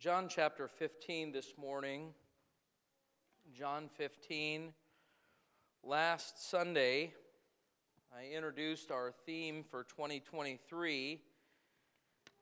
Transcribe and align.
John 0.00 0.28
chapter 0.28 0.68
15 0.68 1.32
this 1.32 1.54
morning. 1.60 2.10
John 3.52 3.88
15. 3.96 4.72
Last 5.82 6.48
Sunday, 6.48 7.14
I 8.16 8.32
introduced 8.32 8.92
our 8.92 9.12
theme 9.26 9.64
for 9.68 9.82
2023 9.82 11.20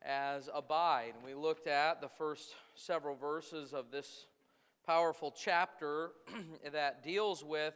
as 0.02 0.50
Abide. 0.54 1.14
And 1.14 1.24
We 1.24 1.32
looked 1.32 1.66
at 1.66 2.02
the 2.02 2.10
first 2.10 2.54
several 2.74 3.16
verses 3.16 3.72
of 3.72 3.90
this 3.90 4.26
powerful 4.84 5.34
chapter 5.34 6.10
that 6.72 7.02
deals 7.02 7.42
with 7.42 7.72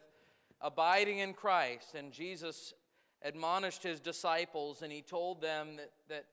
abiding 0.61 1.21
in 1.21 1.33
Christ. 1.33 1.95
And 1.95 2.12
Jesus 2.12 2.75
admonished 3.23 3.83
his 3.83 3.99
disciples 3.99 4.83
and 4.83 4.93
he 4.93 5.01
told 5.01 5.41
them 5.41 5.77
that, 5.79 5.91
that 6.11 6.27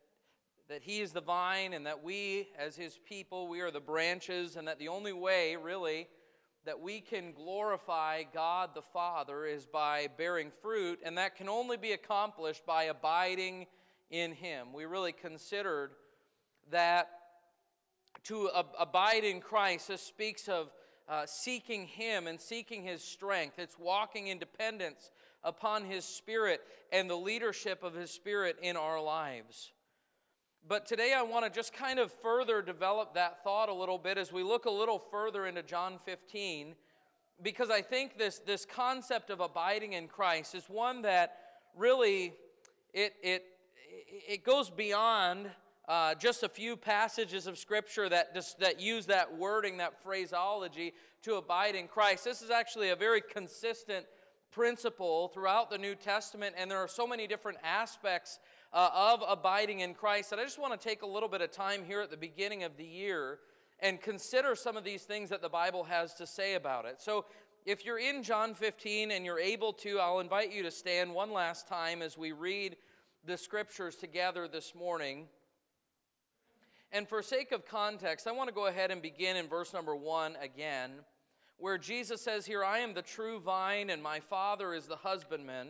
that 0.70 0.84
He 0.84 1.00
is 1.00 1.12
the 1.12 1.22
vine 1.22 1.74
and 1.74 1.86
that 1.86 2.04
we, 2.04 2.50
as 2.58 2.76
His 2.76 3.00
people, 3.08 3.48
we 3.48 3.62
are 3.62 3.72
the 3.72 3.80
branches, 3.80 4.56
and 4.56 4.68
that 4.68 4.80
the 4.80 4.90
only 4.90 5.14
way, 5.14 5.56
really, 5.56 6.08
that 6.66 6.80
we 6.82 7.00
can 7.00 7.32
glorify 7.32 8.24
God 8.34 8.72
the 8.74 8.82
Father 8.82 9.46
is 9.46 9.66
by 9.66 10.08
bearing 10.18 10.52
fruit, 10.62 11.00
and 11.06 11.18
that 11.18 11.36
can 11.36 11.48
only 11.48 11.78
be 11.78 11.94
accomplished 11.94 12.66
by 12.66 12.84
abiding 12.84 13.68
in 14.10 14.34
Him. 14.34 14.74
We 14.74 14.86
really 14.86 15.14
considered 15.14 15.92
that 16.72 17.10
to 18.26 18.50
ab- 18.54 18.66
abide 18.78 19.24
in 19.24 19.40
Christ, 19.40 19.88
this 19.88 20.02
speaks 20.02 20.50
of 20.50 20.70
uh, 21.08 21.26
seeking 21.26 21.86
Him 21.86 22.28
and 22.28 22.40
seeking 22.40 22.84
His 22.84 23.02
strength. 23.02 23.60
It's 23.60 23.80
walking 23.80 24.28
in 24.28 24.38
dependence 24.38 25.12
upon 25.44 25.86
His 25.86 26.04
Spirit 26.04 26.60
and 26.92 27.10
the 27.10 27.16
leadership 27.16 27.84
of 27.84 27.94
His 27.94 28.12
Spirit 28.12 28.58
in 28.62 28.76
our 28.76 29.02
lives. 29.02 29.72
But 30.66 30.86
today 30.86 31.14
I 31.14 31.22
want 31.24 31.46
to 31.46 31.52
just 31.52 31.74
kind 31.74 32.00
of 32.00 32.12
further 32.12 32.62
develop 32.62 33.16
that 33.16 33.44
thought 33.44 33.70
a 33.70 33.74
little 33.74 33.98
bit 33.98 34.18
as 34.18 34.32
we 34.32 34.44
look 34.44 34.66
a 34.66 34.72
little 34.72 35.00
further 35.12 35.46
into 35.46 35.64
John 35.64 35.98
15, 36.06 36.76
because 37.42 37.70
I 37.70 37.82
think 37.82 38.18
this, 38.18 38.40
this 38.40 38.66
concept 38.66 39.30
of 39.30 39.40
abiding 39.40 39.94
in 39.94 40.08
Christ 40.08 40.56
is 40.56 40.66
one 40.68 41.02
that 41.04 41.38
really 41.76 42.34
it, 42.94 43.14
it, 43.22 43.46
it 44.28 44.44
goes 44.44 44.70
beyond 44.70 45.50
uh, 45.88 46.16
just 46.16 46.44
a 46.44 46.50
few 46.50 46.76
passages 46.76 47.48
of 47.48 47.58
Scripture 47.58 48.10
that, 48.10 48.34
just, 48.34 48.60
that 48.60 48.82
use 48.82 49.06
that 49.06 49.38
wording, 49.38 49.78
that 49.78 50.02
phraseology 50.04 50.94
to 51.22 51.36
abide 51.36 51.76
in 51.76 51.88
Christ. 51.88 52.26
This 52.26 52.42
is 52.42 52.50
actually 52.50 52.90
a 52.90 52.96
very 52.96 53.22
consistent 53.22 54.06
principle 54.52 55.30
throughout 55.30 55.70
the 55.70 55.78
New 55.78 55.96
Testament, 55.96 56.56
and 56.58 56.70
there 56.70 56.80
are 56.80 56.88
so 56.88 57.08
many 57.08 57.28
different 57.28 57.58
aspects 57.64 58.40
uh, 58.74 58.90
of 58.94 59.24
abiding 59.28 59.80
in 59.80 59.94
Christ 59.94 60.30
that 60.30 60.40
I 60.40 60.44
just 60.44 60.60
want 60.60 60.80
to 60.80 60.88
take 60.88 61.02
a 61.02 61.08
little 61.08 61.30
bit 61.30 61.42
of 61.42 61.52
time 61.52 61.84
here 61.86 62.02
at 62.02 62.12
the 62.12 62.18
beginning 62.18 62.64
of 62.64 62.78
the 62.78 62.86
year 62.86 63.40
and 63.80 64.02
consider 64.02 64.56
some 64.56 64.76
of 64.76 64.84
these 64.84 65.04
things 65.04 65.30
that 65.30 65.42
the 65.42 65.50
Bible 65.50 65.84
has 65.86 66.14
to 66.16 66.28
say 66.28 66.56
about 66.56 66.86
it. 66.86 67.02
So, 67.02 67.26
if 67.66 67.84
you're 67.84 68.00
in 68.00 68.24
John 68.24 68.54
15 68.54 69.12
and 69.12 69.26
you're 69.26 69.40
able 69.40 69.74
to, 69.74 70.00
I'll 70.00 70.22
invite 70.22 70.54
you 70.54 70.64
to 70.64 70.72
stand 70.72 71.14
one 71.14 71.34
last 71.34 71.68
time 71.68 72.02
as 72.02 72.18
we 72.18 72.32
read 72.32 72.78
the 73.26 73.38
scriptures 73.38 73.98
together 73.98 74.48
this 74.48 74.74
morning. 74.74 75.28
And 76.94 77.10
for 77.10 77.22
sake 77.22 77.52
of 77.52 77.66
context, 77.66 78.26
I 78.26 78.32
want 78.32 78.48
to 78.48 78.56
go 78.56 78.68
ahead 78.68 78.90
and 78.90 79.02
begin 79.02 79.36
in 79.36 79.50
verse 79.50 79.74
number 79.74 79.94
one 79.98 80.38
again 80.42 80.92
where 81.58 81.78
Jesus 81.78 82.22
says 82.22 82.46
here, 82.46 82.64
I 82.64 82.80
am 82.80 82.94
the 82.94 83.02
true 83.02 83.40
vine, 83.40 83.90
and 83.90 84.02
my 84.02 84.20
Father 84.20 84.74
is 84.74 84.86
the 84.86 84.98
husbandman. 84.98 85.70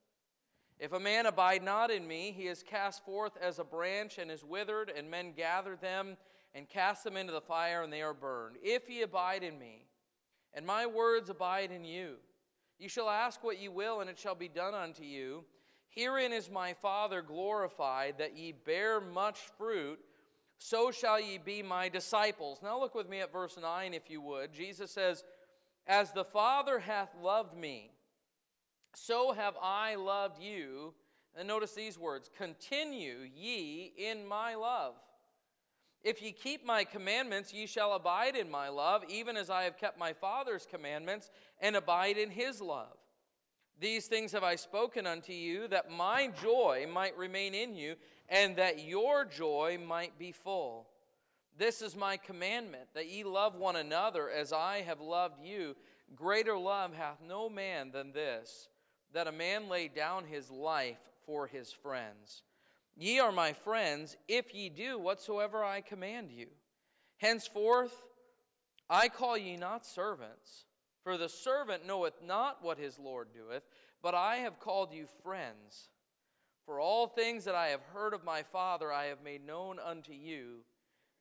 If 0.81 0.93
a 0.93 0.99
man 0.99 1.27
abide 1.27 1.61
not 1.61 1.91
in 1.91 2.07
me, 2.07 2.33
he 2.35 2.47
is 2.47 2.63
cast 2.63 3.05
forth 3.05 3.33
as 3.39 3.59
a 3.59 3.63
branch 3.63 4.17
and 4.17 4.31
is 4.31 4.43
withered, 4.43 4.89
and 4.89 5.11
men 5.11 5.33
gather 5.33 5.75
them 5.75 6.17
and 6.55 6.67
cast 6.67 7.03
them 7.03 7.15
into 7.15 7.31
the 7.31 7.39
fire, 7.39 7.83
and 7.83 7.93
they 7.93 8.01
are 8.01 8.15
burned. 8.15 8.55
If 8.63 8.89
ye 8.89 9.03
abide 9.03 9.43
in 9.43 9.59
me, 9.59 9.85
and 10.55 10.65
my 10.65 10.87
words 10.87 11.29
abide 11.29 11.71
in 11.71 11.85
you, 11.85 12.15
ye 12.79 12.87
shall 12.87 13.11
ask 13.11 13.43
what 13.43 13.61
ye 13.61 13.69
will, 13.69 14.01
and 14.01 14.09
it 14.09 14.17
shall 14.17 14.33
be 14.33 14.47
done 14.47 14.73
unto 14.73 15.03
you. 15.03 15.45
Herein 15.89 16.33
is 16.33 16.49
my 16.49 16.73
Father 16.73 17.21
glorified, 17.21 18.15
that 18.17 18.35
ye 18.35 18.51
bear 18.51 18.99
much 18.99 19.37
fruit 19.59 19.99
so 20.57 20.89
shall 20.89 21.19
ye 21.19 21.37
be 21.37 21.61
my 21.61 21.89
disciples. 21.89 22.59
Now 22.63 22.79
look 22.79 22.95
with 22.95 23.07
me 23.07 23.19
at 23.19 23.31
verse 23.31 23.55
9, 23.61 23.93
if 23.93 24.09
you 24.09 24.19
would. 24.21 24.51
Jesus 24.51 24.89
says, 24.89 25.23
As 25.85 26.11
the 26.11 26.23
Father 26.23 26.79
hath 26.79 27.09
loved 27.21 27.55
me, 27.55 27.91
so 28.93 29.31
have 29.31 29.55
I 29.61 29.95
loved 29.95 30.41
you. 30.41 30.93
And 31.35 31.47
notice 31.47 31.73
these 31.73 31.97
words 31.97 32.29
Continue 32.37 33.29
ye 33.35 33.93
in 33.97 34.27
my 34.27 34.55
love. 34.55 34.95
If 36.03 36.21
ye 36.21 36.31
keep 36.31 36.65
my 36.65 36.83
commandments, 36.83 37.53
ye 37.53 37.67
shall 37.67 37.93
abide 37.93 38.35
in 38.35 38.49
my 38.49 38.69
love, 38.69 39.03
even 39.07 39.37
as 39.37 39.49
I 39.49 39.63
have 39.63 39.77
kept 39.77 39.99
my 39.99 40.13
Father's 40.13 40.65
commandments 40.65 41.29
and 41.59 41.75
abide 41.75 42.17
in 42.17 42.31
his 42.31 42.59
love. 42.59 42.97
These 43.79 44.07
things 44.07 44.31
have 44.31 44.43
I 44.43 44.55
spoken 44.55 45.05
unto 45.05 45.31
you, 45.33 45.67
that 45.67 45.91
my 45.91 46.31
joy 46.41 46.87
might 46.91 47.17
remain 47.17 47.53
in 47.53 47.75
you, 47.75 47.95
and 48.29 48.55
that 48.55 48.83
your 48.83 49.25
joy 49.25 49.79
might 49.83 50.17
be 50.17 50.31
full. 50.31 50.87
This 51.57 51.81
is 51.81 51.95
my 51.95 52.17
commandment, 52.17 52.89
that 52.93 53.09
ye 53.09 53.23
love 53.23 53.55
one 53.55 53.75
another 53.75 54.29
as 54.29 54.53
I 54.53 54.81
have 54.81 55.01
loved 55.01 55.43
you. 55.43 55.75
Greater 56.15 56.57
love 56.57 56.93
hath 56.95 57.21
no 57.27 57.49
man 57.49 57.91
than 57.91 58.11
this, 58.11 58.69
that 59.13 59.27
a 59.27 59.31
man 59.31 59.69
lay 59.69 59.87
down 59.87 60.25
his 60.25 60.49
life 60.49 60.99
for 61.25 61.47
his 61.47 61.71
friends. 61.71 62.43
Ye 62.95 63.19
are 63.19 63.31
my 63.31 63.53
friends, 63.53 64.17
if 64.27 64.53
ye 64.53 64.69
do 64.69 64.99
whatsoever 64.99 65.63
I 65.63 65.81
command 65.81 66.31
you. 66.31 66.47
Henceforth, 67.17 67.93
I 68.89 69.07
call 69.09 69.37
ye 69.37 69.57
not 69.57 69.85
servants 69.85 70.65
for 71.03 71.17
the 71.17 71.29
servant 71.29 71.85
knoweth 71.85 72.21
not 72.23 72.63
what 72.63 72.77
his 72.77 72.99
Lord 72.99 73.29
doeth, 73.33 73.63
but 74.01 74.13
I 74.13 74.37
have 74.37 74.59
called 74.59 74.93
you 74.93 75.07
friends. 75.23 75.89
For 76.65 76.79
all 76.79 77.07
things 77.07 77.45
that 77.45 77.55
I 77.55 77.67
have 77.67 77.81
heard 77.93 78.13
of 78.13 78.23
my 78.23 78.43
Father 78.43 78.91
I 78.91 79.05
have 79.05 79.23
made 79.23 79.45
known 79.45 79.79
unto 79.79 80.13
you. 80.13 80.59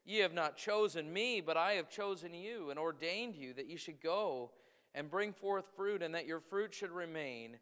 Ye 0.05 0.19
have 0.19 0.35
not 0.35 0.57
chosen 0.57 1.13
me, 1.13 1.41
but 1.41 1.57
I 1.57 1.73
have 1.73 1.91
chosen 1.91 2.35
you, 2.35 2.71
and 2.71 2.79
ordained 2.79 3.37
you 3.37 3.55
that 3.55 3.69
ye 3.69 3.77
should 3.77 4.03
go 4.03 4.51
and 4.95 5.11
bring 5.11 5.33
forth 5.33 5.71
fruit, 5.77 6.03
and 6.03 6.15
that 6.15 6.27
your 6.27 6.41
fruit 6.41 6.75
should 6.75 6.91
remain, 6.91 7.59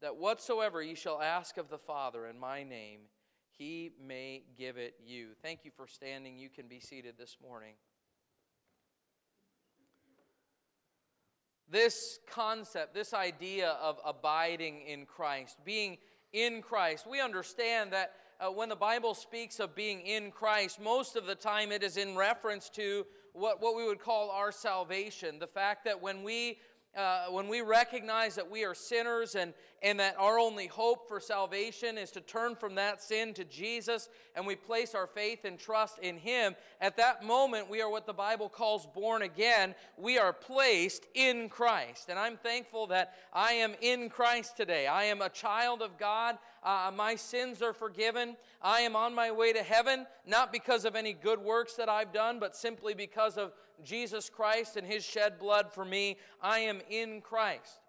that 0.00 0.16
whatsoever 0.16 0.82
ye 0.82 0.94
shall 0.94 1.20
ask 1.20 1.56
of 1.56 1.68
the 1.68 1.78
Father 1.78 2.26
in 2.26 2.38
my 2.38 2.62
name, 2.62 3.00
he 3.50 3.92
may 4.02 4.42
give 4.56 4.76
it 4.76 4.94
you. 5.04 5.28
Thank 5.42 5.64
you 5.64 5.70
for 5.76 5.86
standing. 5.86 6.38
You 6.38 6.48
can 6.48 6.66
be 6.66 6.80
seated 6.80 7.16
this 7.18 7.36
morning. 7.42 7.74
this 11.70 12.18
concept, 12.28 12.94
this 12.94 13.14
idea 13.14 13.76
of 13.80 13.98
abiding 14.04 14.82
in 14.82 15.06
Christ, 15.06 15.56
being 15.64 15.98
in 16.32 16.62
Christ. 16.62 17.06
We 17.08 17.20
understand 17.20 17.92
that 17.92 18.12
uh, 18.40 18.50
when 18.50 18.68
the 18.68 18.76
Bible 18.76 19.14
speaks 19.14 19.60
of 19.60 19.74
being 19.74 20.00
in 20.00 20.30
Christ, 20.30 20.80
most 20.80 21.16
of 21.16 21.26
the 21.26 21.34
time 21.34 21.72
it 21.72 21.82
is 21.82 21.96
in 21.96 22.16
reference 22.16 22.68
to 22.70 23.06
what, 23.32 23.62
what 23.62 23.76
we 23.76 23.86
would 23.86 24.00
call 24.00 24.30
our 24.30 24.50
salvation. 24.50 25.38
The 25.38 25.46
fact 25.46 25.84
that 25.84 26.02
when 26.02 26.22
we 26.22 26.58
uh, 26.96 27.26
when 27.26 27.46
we 27.46 27.60
recognize 27.60 28.34
that 28.34 28.50
we 28.50 28.64
are 28.64 28.74
sinners 28.74 29.36
and, 29.36 29.54
and 29.80 30.00
that 30.00 30.16
our 30.18 30.40
only 30.40 30.66
hope 30.66 31.06
for 31.06 31.20
salvation 31.20 31.96
is 31.96 32.10
to 32.10 32.20
turn 32.20 32.56
from 32.56 32.74
that 32.74 33.00
sin 33.00 33.32
to 33.34 33.44
Jesus 33.44 34.08
and 34.34 34.44
we 34.44 34.56
place 34.56 34.94
our 34.94 35.06
faith 35.06 35.44
and 35.44 35.56
trust 35.56 36.00
in 36.00 36.16
Him, 36.16 36.56
at 36.80 36.96
that 36.96 37.24
moment 37.24 37.70
we 37.70 37.80
are 37.80 37.88
what 37.88 38.06
the 38.06 38.12
Bible 38.12 38.48
calls 38.48 38.88
born 38.92 39.22
again. 39.22 39.74
We 39.96 40.18
are 40.18 40.32
placed 40.32 41.06
in 41.14 41.48
Christ. 41.48 42.08
And 42.08 42.18
I'm 42.18 42.36
thankful 42.36 42.88
that 42.88 43.14
I 43.32 43.52
am 43.52 43.74
in 43.80 44.08
Christ 44.08 44.56
today. 44.56 44.88
I 44.88 45.04
am 45.04 45.22
a 45.22 45.28
child 45.28 45.82
of 45.82 45.96
God. 45.96 46.38
Uh, 46.64 46.90
my 46.94 47.14
sins 47.14 47.62
are 47.62 47.72
forgiven. 47.72 48.36
I 48.60 48.80
am 48.80 48.96
on 48.96 49.14
my 49.14 49.30
way 49.30 49.52
to 49.52 49.62
heaven, 49.62 50.06
not 50.26 50.52
because 50.52 50.84
of 50.84 50.96
any 50.96 51.12
good 51.12 51.38
works 51.38 51.74
that 51.74 51.88
I've 51.88 52.12
done, 52.12 52.40
but 52.40 52.56
simply 52.56 52.94
because 52.94 53.38
of 53.38 53.52
Jesus 53.84 54.30
Christ 54.30 54.76
and 54.76 54.86
His 54.86 55.04
shed 55.04 55.38
blood 55.38 55.72
for 55.72 55.84
me. 55.84 56.16
I 56.42 56.60
am 56.60 56.80
in 56.88 57.20
Christ. 57.20 57.80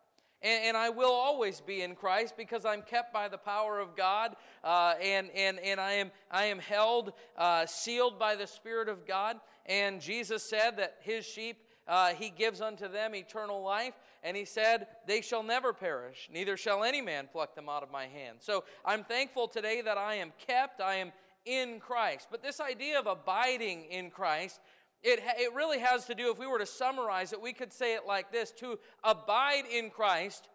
And, 0.41 0.65
and 0.65 0.77
I 0.77 0.89
will 0.89 1.11
always 1.11 1.61
be 1.61 1.81
in 1.81 1.95
Christ 1.95 2.35
because 2.35 2.65
I'm 2.65 2.81
kept 2.81 3.13
by 3.13 3.27
the 3.27 3.37
power 3.37 3.79
of 3.79 3.95
God 3.95 4.35
uh, 4.63 4.95
and, 5.01 5.29
and, 5.35 5.59
and 5.59 5.79
I 5.79 5.93
am, 5.93 6.11
I 6.31 6.45
am 6.45 6.59
held, 6.59 7.13
uh, 7.37 7.65
sealed 7.65 8.17
by 8.17 8.35
the 8.35 8.47
Spirit 8.47 8.89
of 8.89 9.05
God. 9.05 9.37
And 9.65 10.01
Jesus 10.01 10.43
said 10.43 10.77
that 10.77 10.97
his 11.01 11.25
sheep, 11.25 11.57
uh, 11.87 12.13
he 12.13 12.29
gives 12.29 12.61
unto 12.61 12.87
them 12.87 13.13
eternal 13.13 13.61
life. 13.61 13.93
And 14.23 14.37
he 14.37 14.45
said, 14.45 14.87
They 15.07 15.21
shall 15.21 15.43
never 15.43 15.73
perish, 15.73 16.29
neither 16.31 16.55
shall 16.57 16.83
any 16.83 17.01
man 17.01 17.27
pluck 17.31 17.55
them 17.55 17.69
out 17.69 17.83
of 17.83 17.91
my 17.91 18.05
hand. 18.05 18.37
So 18.39 18.63
I'm 18.85 19.03
thankful 19.03 19.47
today 19.47 19.81
that 19.81 19.97
I 19.97 20.15
am 20.15 20.31
kept, 20.47 20.79
I 20.79 20.95
am 20.95 21.11
in 21.45 21.79
Christ. 21.79 22.27
But 22.29 22.43
this 22.43 22.59
idea 22.59 22.99
of 22.99 23.07
abiding 23.07 23.85
in 23.85 24.11
Christ, 24.11 24.59
it, 25.03 25.19
it 25.39 25.53
really 25.53 25.79
has 25.79 26.05
to 26.05 26.15
do, 26.15 26.31
if 26.31 26.37
we 26.37 26.47
were 26.47 26.59
to 26.59 26.65
summarize 26.65 27.33
it, 27.33 27.41
we 27.41 27.53
could 27.53 27.73
say 27.73 27.95
it 27.95 28.05
like 28.05 28.31
this 28.31 28.51
To 28.59 28.77
abide 29.03 29.63
in 29.71 29.89
Christ 29.89 30.47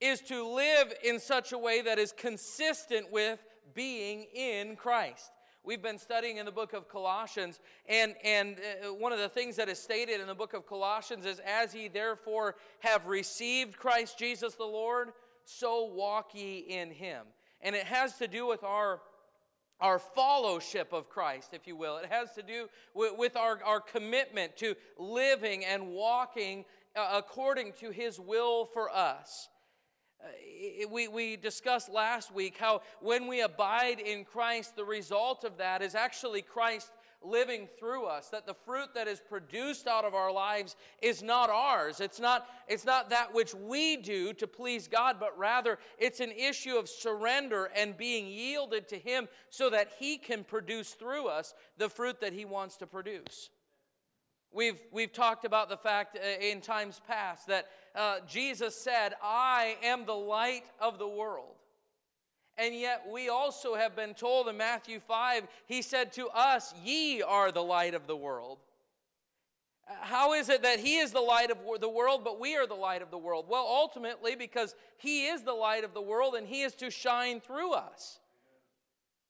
is 0.00 0.20
to 0.22 0.46
live 0.46 0.92
in 1.04 1.20
such 1.20 1.52
a 1.52 1.58
way 1.58 1.80
that 1.82 1.98
is 1.98 2.12
consistent 2.12 3.10
with 3.12 3.38
being 3.74 4.26
in 4.34 4.76
Christ. 4.76 5.30
We've 5.64 5.82
been 5.82 5.98
studying 5.98 6.38
in 6.38 6.44
the 6.44 6.52
book 6.52 6.72
of 6.72 6.88
Colossians, 6.88 7.60
and, 7.88 8.16
and 8.24 8.56
uh, 8.56 8.92
one 8.92 9.12
of 9.12 9.20
the 9.20 9.28
things 9.28 9.54
that 9.56 9.68
is 9.68 9.78
stated 9.78 10.20
in 10.20 10.26
the 10.26 10.34
book 10.34 10.54
of 10.54 10.66
Colossians 10.66 11.24
is, 11.24 11.38
As 11.38 11.72
ye 11.72 11.86
therefore 11.86 12.56
have 12.80 13.06
received 13.06 13.78
Christ 13.78 14.18
Jesus 14.18 14.54
the 14.54 14.64
Lord, 14.64 15.12
so 15.44 15.84
walk 15.84 16.34
ye 16.34 16.58
in 16.58 16.90
him. 16.90 17.26
And 17.60 17.76
it 17.76 17.84
has 17.84 18.18
to 18.18 18.26
do 18.26 18.46
with 18.46 18.64
our 18.64 19.00
our 19.82 19.98
fellowship 19.98 20.92
of 20.92 21.10
Christ, 21.10 21.50
if 21.52 21.66
you 21.66 21.76
will. 21.76 21.96
It 21.98 22.06
has 22.10 22.32
to 22.34 22.42
do 22.42 22.68
with, 22.94 23.18
with 23.18 23.36
our, 23.36 23.60
our 23.64 23.80
commitment 23.80 24.56
to 24.58 24.76
living 24.96 25.64
and 25.64 25.88
walking 25.88 26.64
uh, 26.94 27.08
according 27.14 27.72
to 27.80 27.90
His 27.90 28.18
will 28.20 28.64
for 28.64 28.88
us. 28.88 29.48
Uh, 30.22 30.86
we, 30.88 31.08
we 31.08 31.36
discussed 31.36 31.90
last 31.90 32.32
week 32.32 32.56
how 32.58 32.82
when 33.00 33.26
we 33.26 33.40
abide 33.40 33.98
in 33.98 34.24
Christ, 34.24 34.76
the 34.76 34.84
result 34.84 35.42
of 35.42 35.58
that 35.58 35.82
is 35.82 35.96
actually 35.96 36.42
Christ 36.42 36.92
living 37.24 37.68
through 37.78 38.04
us 38.04 38.28
that 38.28 38.46
the 38.46 38.54
fruit 38.54 38.94
that 38.94 39.08
is 39.08 39.20
produced 39.20 39.86
out 39.86 40.04
of 40.04 40.14
our 40.14 40.32
lives 40.32 40.76
is 41.00 41.22
not 41.22 41.50
ours 41.50 42.00
it's 42.00 42.20
not 42.20 42.46
it's 42.68 42.84
not 42.84 43.10
that 43.10 43.34
which 43.34 43.54
we 43.54 43.96
do 43.96 44.32
to 44.32 44.46
please 44.46 44.88
god 44.88 45.16
but 45.18 45.36
rather 45.38 45.78
it's 45.98 46.20
an 46.20 46.32
issue 46.32 46.76
of 46.76 46.88
surrender 46.88 47.70
and 47.76 47.96
being 47.96 48.26
yielded 48.26 48.88
to 48.88 48.98
him 48.98 49.28
so 49.50 49.70
that 49.70 49.92
he 49.98 50.16
can 50.16 50.44
produce 50.44 50.92
through 50.94 51.26
us 51.26 51.54
the 51.78 51.88
fruit 51.88 52.20
that 52.20 52.32
he 52.32 52.44
wants 52.44 52.76
to 52.76 52.86
produce 52.86 53.50
We've, 54.54 54.78
we've 54.92 55.12
talked 55.12 55.46
about 55.46 55.70
the 55.70 55.78
fact 55.78 56.16
uh, 56.16 56.44
in 56.44 56.60
times 56.60 57.00
past 57.08 57.46
that 57.46 57.68
uh, 57.94 58.18
Jesus 58.28 58.76
said, 58.76 59.14
I 59.22 59.76
am 59.82 60.04
the 60.04 60.12
light 60.12 60.64
of 60.78 60.98
the 60.98 61.08
world. 61.08 61.61
And 62.58 62.74
yet, 62.74 63.06
we 63.10 63.28
also 63.28 63.74
have 63.74 63.96
been 63.96 64.14
told 64.14 64.48
in 64.48 64.56
Matthew 64.56 65.00
5, 65.00 65.46
he 65.66 65.80
said 65.80 66.12
to 66.14 66.28
us, 66.28 66.74
Ye 66.84 67.22
are 67.22 67.50
the 67.50 67.62
light 67.62 67.94
of 67.94 68.06
the 68.06 68.16
world. 68.16 68.58
How 70.00 70.34
is 70.34 70.48
it 70.48 70.62
that 70.62 70.78
he 70.78 70.98
is 70.98 71.12
the 71.12 71.20
light 71.20 71.50
of 71.50 71.58
the 71.80 71.88
world, 71.88 72.22
but 72.24 72.38
we 72.38 72.56
are 72.56 72.66
the 72.66 72.74
light 72.74 73.02
of 73.02 73.10
the 73.10 73.18
world? 73.18 73.46
Well, 73.48 73.66
ultimately, 73.66 74.36
because 74.36 74.74
he 74.98 75.26
is 75.26 75.42
the 75.42 75.52
light 75.52 75.84
of 75.84 75.94
the 75.94 76.00
world 76.00 76.34
and 76.34 76.46
he 76.46 76.62
is 76.62 76.74
to 76.76 76.90
shine 76.90 77.40
through 77.40 77.72
us. 77.72 78.20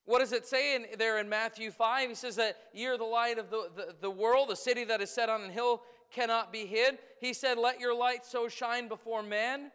What 0.05 0.19
does 0.19 0.33
it 0.33 0.47
say 0.47 0.75
in, 0.75 0.87
there 0.99 1.19
in 1.19 1.29
Matthew 1.29 1.71
5? 1.71 2.09
He 2.09 2.15
says 2.15 2.37
that 2.37 2.57
you're 2.75 2.99
the 2.99 3.05
light 3.05 3.39
of 3.39 3.51
the, 3.51 3.71
the, 3.75 3.95
the 4.01 4.11
world, 4.11 4.51
a 4.51 4.57
city 4.57 4.85
that 4.85 5.01
is 5.01 5.11
set 5.11 5.29
on 5.29 5.43
a 5.43 5.51
hill 5.51 5.83
cannot 6.11 6.53
be 6.53 6.67
hid. 6.67 6.99
He 7.21 7.33
said, 7.33 7.57
Let 7.57 7.81
your 7.81 7.97
light 7.97 8.27
so 8.27 8.49
shine 8.49 8.89
before 8.89 9.23
men 9.23 9.71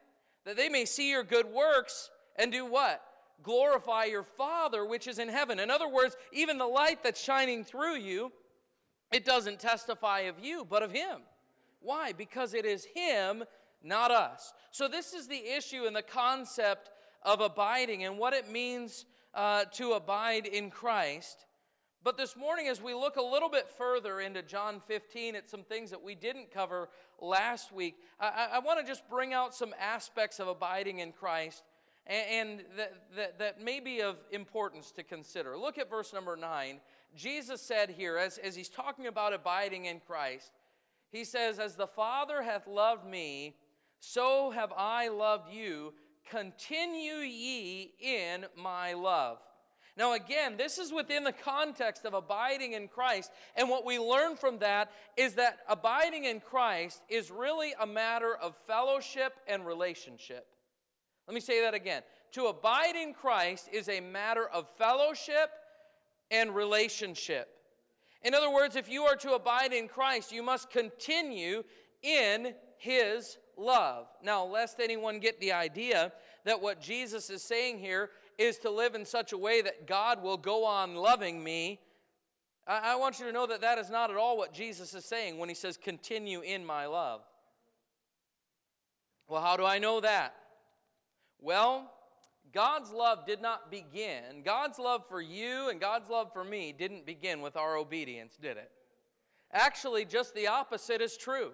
that 0.46 0.58
they 0.58 0.70
may 0.70 0.86
see 0.86 1.10
your 1.10 1.24
good 1.24 1.48
works 1.48 2.10
and 2.36 2.52
do 2.52 2.66
what? 2.66 3.02
Glorify 3.44 4.06
your 4.06 4.24
Father 4.24 4.86
which 4.86 5.08
is 5.08 5.20
in 5.20 5.30
heaven. 5.30 5.60
In 5.60 5.70
other 5.70 5.88
words, 5.88 6.16
even 6.32 6.58
the 6.58 6.66
light 6.66 7.04
that's 7.04 7.22
shining 7.22 7.64
through 7.64 7.96
you, 7.96 8.32
it 9.12 9.26
doesn't 9.26 9.60
testify 9.60 10.22
of 10.22 10.36
you, 10.42 10.66
but 10.70 10.84
of 10.84 10.92
Him. 10.92 11.22
Why? 11.80 12.12
Because 12.12 12.54
it 12.54 12.66
is 12.66 12.86
Him, 12.94 13.44
not 13.84 14.12
us. 14.12 14.54
So, 14.72 14.88
this 14.88 15.14
is 15.14 15.28
the 15.28 15.56
issue 15.56 15.86
and 15.86 15.96
the 15.96 16.02
concept 16.02 16.90
of 17.24 17.40
abiding 17.40 18.04
and 18.04 18.18
what 18.18 18.34
it 18.34 18.52
means 18.52 19.06
uh, 19.34 19.66
to 19.74 19.94
abide 19.94 20.46
in 20.46 20.70
Christ. 20.70 21.46
But 22.04 22.18
this 22.18 22.38
morning, 22.38 22.68
as 22.68 22.82
we 22.82 22.94
look 22.94 23.18
a 23.18 23.22
little 23.22 23.50
bit 23.50 23.70
further 23.70 24.22
into 24.22 24.42
John 24.42 24.82
15 24.88 25.36
at 25.36 25.50
some 25.50 25.64
things 25.64 25.90
that 25.92 26.02
we 26.02 26.16
didn't 26.16 26.52
cover 26.52 26.90
last 27.20 27.72
week, 27.72 27.96
I, 28.20 28.50
I 28.54 28.60
want 28.60 28.80
to 28.80 28.86
just 28.86 29.10
bring 29.10 29.34
out 29.34 29.54
some 29.54 29.74
aspects 29.80 30.40
of 30.40 30.48
abiding 30.48 31.00
in 31.00 31.12
Christ 31.12 31.64
and, 32.08 32.64
that, 32.78 32.94
that, 33.16 33.40
that 33.40 33.62
may 33.62 33.80
be 33.80 34.02
of 34.02 34.16
importance 34.32 34.92
to 34.92 35.04
consider. 35.04 35.58
Look 35.58 35.78
at 35.78 35.90
verse 35.90 36.14
number 36.14 36.36
9. 36.36 36.80
Jesus 37.16 37.62
said 37.62 37.90
here, 37.90 38.18
as, 38.18 38.38
as 38.38 38.56
he's 38.56 38.70
talking 38.70 39.08
about 39.08 39.34
abiding 39.34 39.86
in 39.86 40.00
Christ, 40.00 40.52
he 41.12 41.24
says, 41.24 41.60
As 41.60 41.76
the 41.76 41.88
Father 41.88 42.42
hath 42.42 42.68
loved 42.68 43.06
me, 43.06 43.56
so 44.00 44.52
have 44.52 44.72
I 44.76 45.08
loved 45.08 45.52
you 45.52 45.94
continue 46.30 47.20
ye 47.20 47.94
in 48.00 48.46
my 48.56 48.94
love. 48.94 49.40
Now, 49.98 50.14
again, 50.14 50.58
this 50.58 50.78
is 50.78 50.94
within 50.94 51.24
the 51.24 51.32
context 51.32 52.06
of 52.06 52.14
abiding 52.14 52.74
in 52.74 52.88
Christ. 52.88 53.32
And 53.56 53.68
what 53.68 53.84
we 53.84 53.98
learn 53.98 54.36
from 54.36 54.60
that 54.60 54.92
is 55.16 55.34
that 55.34 55.60
abiding 55.68 56.26
in 56.26 56.40
Christ 56.40 57.02
is 57.10 57.32
really 57.32 57.74
a 57.80 57.88
matter 57.88 58.36
of 58.36 58.56
fellowship 58.68 59.34
and 59.48 59.66
relationship. 59.66 60.46
Let 61.28 61.34
me 61.34 61.42
say 61.42 61.62
that 61.62 61.74
again. 61.74 62.04
To 62.34 62.46
abide 62.46 62.96
in 62.96 63.14
Christ 63.14 63.70
is 63.72 63.90
a 63.90 64.00
matter 64.00 64.48
of 64.48 64.68
fellowship 64.78 65.50
and 66.32 66.56
relationship. 66.56 67.50
In 68.24 68.34
other 68.34 68.52
words, 68.52 68.76
if 68.76 68.90
you 68.90 69.04
are 69.04 69.16
to 69.18 69.34
abide 69.34 69.74
in 69.74 69.88
Christ, 69.88 70.32
you 70.32 70.42
must 70.42 70.70
continue 70.70 71.64
in 72.02 72.54
his 72.78 73.38
love. 73.58 74.08
Now, 74.24 74.46
lest 74.46 74.80
anyone 74.80 75.20
get 75.20 75.40
the 75.40 75.52
idea 75.52 76.12
that 76.46 76.62
what 76.62 76.82
Jesus 76.82 77.30
is 77.30 77.44
saying 77.44 77.80
here 77.80 78.12
is 78.38 78.58
to 78.60 78.70
live 78.70 78.96
in 78.96 79.06
such 79.06 79.34
a 79.34 79.38
way 79.38 79.62
that 79.62 79.88
God 79.88 80.22
will 80.22 80.38
go 80.38 80.64
on 80.64 80.96
loving 80.96 81.44
me, 81.44 81.80
I, 82.66 82.94
I 82.94 82.96
want 82.96 83.20
you 83.20 83.26
to 83.26 83.32
know 83.32 83.48
that 83.48 83.62
that 83.62 83.78
is 83.78 83.90
not 83.90 84.12
at 84.12 84.18
all 84.18 84.38
what 84.38 84.54
Jesus 84.54 84.94
is 84.94 85.06
saying 85.06 85.38
when 85.38 85.50
he 85.50 85.56
says, 85.56 85.78
continue 85.78 86.42
in 86.42 86.66
my 86.66 86.86
love. 86.86 87.22
Well, 89.28 89.42
how 89.42 89.58
do 89.58 89.66
I 89.66 89.80
know 89.80 90.00
that? 90.02 90.36
Well, 91.42 91.92
God's 92.54 92.92
love 92.92 93.26
did 93.26 93.42
not 93.42 93.70
begin, 93.70 94.42
God's 94.44 94.80
love 94.80 95.04
for 95.08 95.22
you 95.22 95.70
and 95.70 95.80
God's 95.80 96.10
love 96.10 96.32
for 96.34 96.44
me 96.44 96.74
didn't 96.78 97.06
begin 97.06 97.42
with 97.42 97.58
our 97.58 97.78
obedience, 97.78 98.38
did 98.42 98.58
it? 98.58 98.72
Actually, 99.52 100.06
just 100.06 100.34
the 100.34 100.48
opposite 100.48 101.02
is 101.02 101.18
true. 101.18 101.52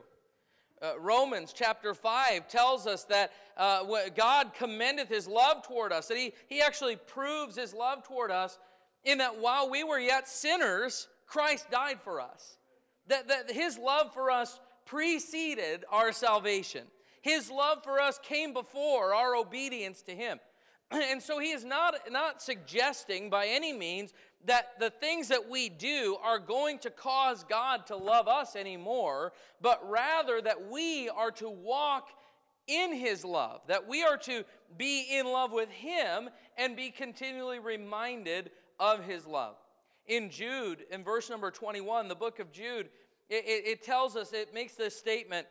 Uh, 0.82 1.00
Romans 1.00 1.54
chapter 1.54 1.94
5 1.94 2.48
tells 2.48 2.88
us 2.88 3.06
that 3.06 3.32
uh, 3.56 3.84
God 4.16 4.54
commendeth 4.54 5.08
his 5.08 5.28
love 5.28 5.66
toward 5.66 5.92
us, 5.92 6.08
that 6.08 6.18
he, 6.18 6.34
he 6.48 6.62
actually 6.62 6.96
proves 6.96 7.56
his 7.56 7.74
love 7.74 8.04
toward 8.04 8.32
us 8.32 8.60
in 9.06 9.20
that 9.20 9.40
while 9.40 9.70
we 9.70 9.84
were 9.84 10.00
yet 10.00 10.28
sinners, 10.28 11.08
Christ 11.26 11.70
died 11.72 12.02
for 12.02 12.20
us. 12.20 12.58
That, 13.08 13.28
that 13.28 13.52
his 13.52 13.78
love 13.78 14.14
for 14.14 14.32
us 14.32 14.60
preceded 14.86 15.86
our 15.92 16.12
salvation. 16.12 16.84
His 17.24 17.50
love 17.50 17.86
for 17.86 18.02
us 18.02 18.20
came 18.22 18.52
before 18.52 19.16
our 19.16 19.34
obedience 19.34 20.02
to 20.04 20.12
him. 20.12 20.40
And 20.92 21.24
so 21.24 21.40
he 21.40 21.52
is 21.52 21.64
not, 21.64 21.96
not 22.12 22.42
suggesting 22.42 23.30
by 23.30 23.48
any 23.48 23.72
means 23.72 24.14
that 24.46 24.78
the 24.78 24.90
things 24.90 25.30
that 25.30 25.50
we 25.50 25.70
do 25.70 26.18
are 26.22 26.38
going 26.38 26.80
to 26.80 26.90
cause 26.90 27.46
God 27.46 27.88
to 27.88 27.96
love 27.96 28.28
us 28.28 28.58
anymore, 28.58 29.32
but 29.62 29.90
rather 29.90 30.42
that 30.42 30.70
we 30.70 31.08
are 31.10 31.32
to 31.32 31.50
walk 31.50 32.10
in 32.68 32.94
his 32.94 33.24
love, 33.24 33.62
that 33.68 33.88
we 33.88 34.04
are 34.04 34.18
to 34.18 34.44
be 34.78 35.08
in 35.18 35.26
love 35.26 35.54
with 35.54 35.70
him 35.70 36.30
and 36.58 36.76
be 36.76 36.92
continually 36.92 37.60
reminded 37.60 38.52
of 38.80 39.06
his 39.06 39.26
love. 39.26 39.56
In 40.08 40.30
Jude, 40.30 40.84
in 40.92 41.06
verse 41.06 41.30
number 41.30 41.50
21, 41.52 42.10
the 42.10 42.16
book 42.16 42.40
of 42.40 42.52
Jude, 42.52 42.90
it, 43.30 43.46
it, 43.46 43.68
it 43.68 43.84
tells 43.84 44.18
us, 44.18 44.34
it 44.34 44.54
makes 44.54 44.76
this 44.76 44.96
statement. 44.96 45.48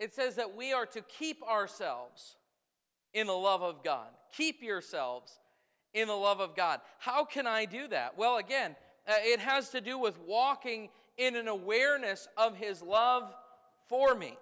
It 0.00 0.14
says 0.14 0.36
that 0.36 0.56
we 0.56 0.72
are 0.72 0.86
to 0.86 1.02
keep 1.02 1.42
ourselves 1.42 2.36
in 3.12 3.26
the 3.26 3.34
love 3.34 3.62
of 3.62 3.84
God. 3.84 4.08
Keep 4.34 4.62
yourselves 4.62 5.38
in 5.92 6.08
the 6.08 6.14
love 6.14 6.40
of 6.40 6.56
God. 6.56 6.80
How 6.98 7.24
can 7.24 7.46
I 7.46 7.66
do 7.66 7.86
that? 7.88 8.16
Well, 8.16 8.38
again, 8.38 8.76
uh, 9.06 9.12
it 9.18 9.40
has 9.40 9.68
to 9.70 9.80
do 9.82 9.98
with 9.98 10.18
walking 10.26 10.88
in 11.18 11.36
an 11.36 11.48
awareness 11.48 12.28
of 12.38 12.56
His 12.56 12.80
love 12.80 13.34
for 13.88 14.14
me. 14.14 14.38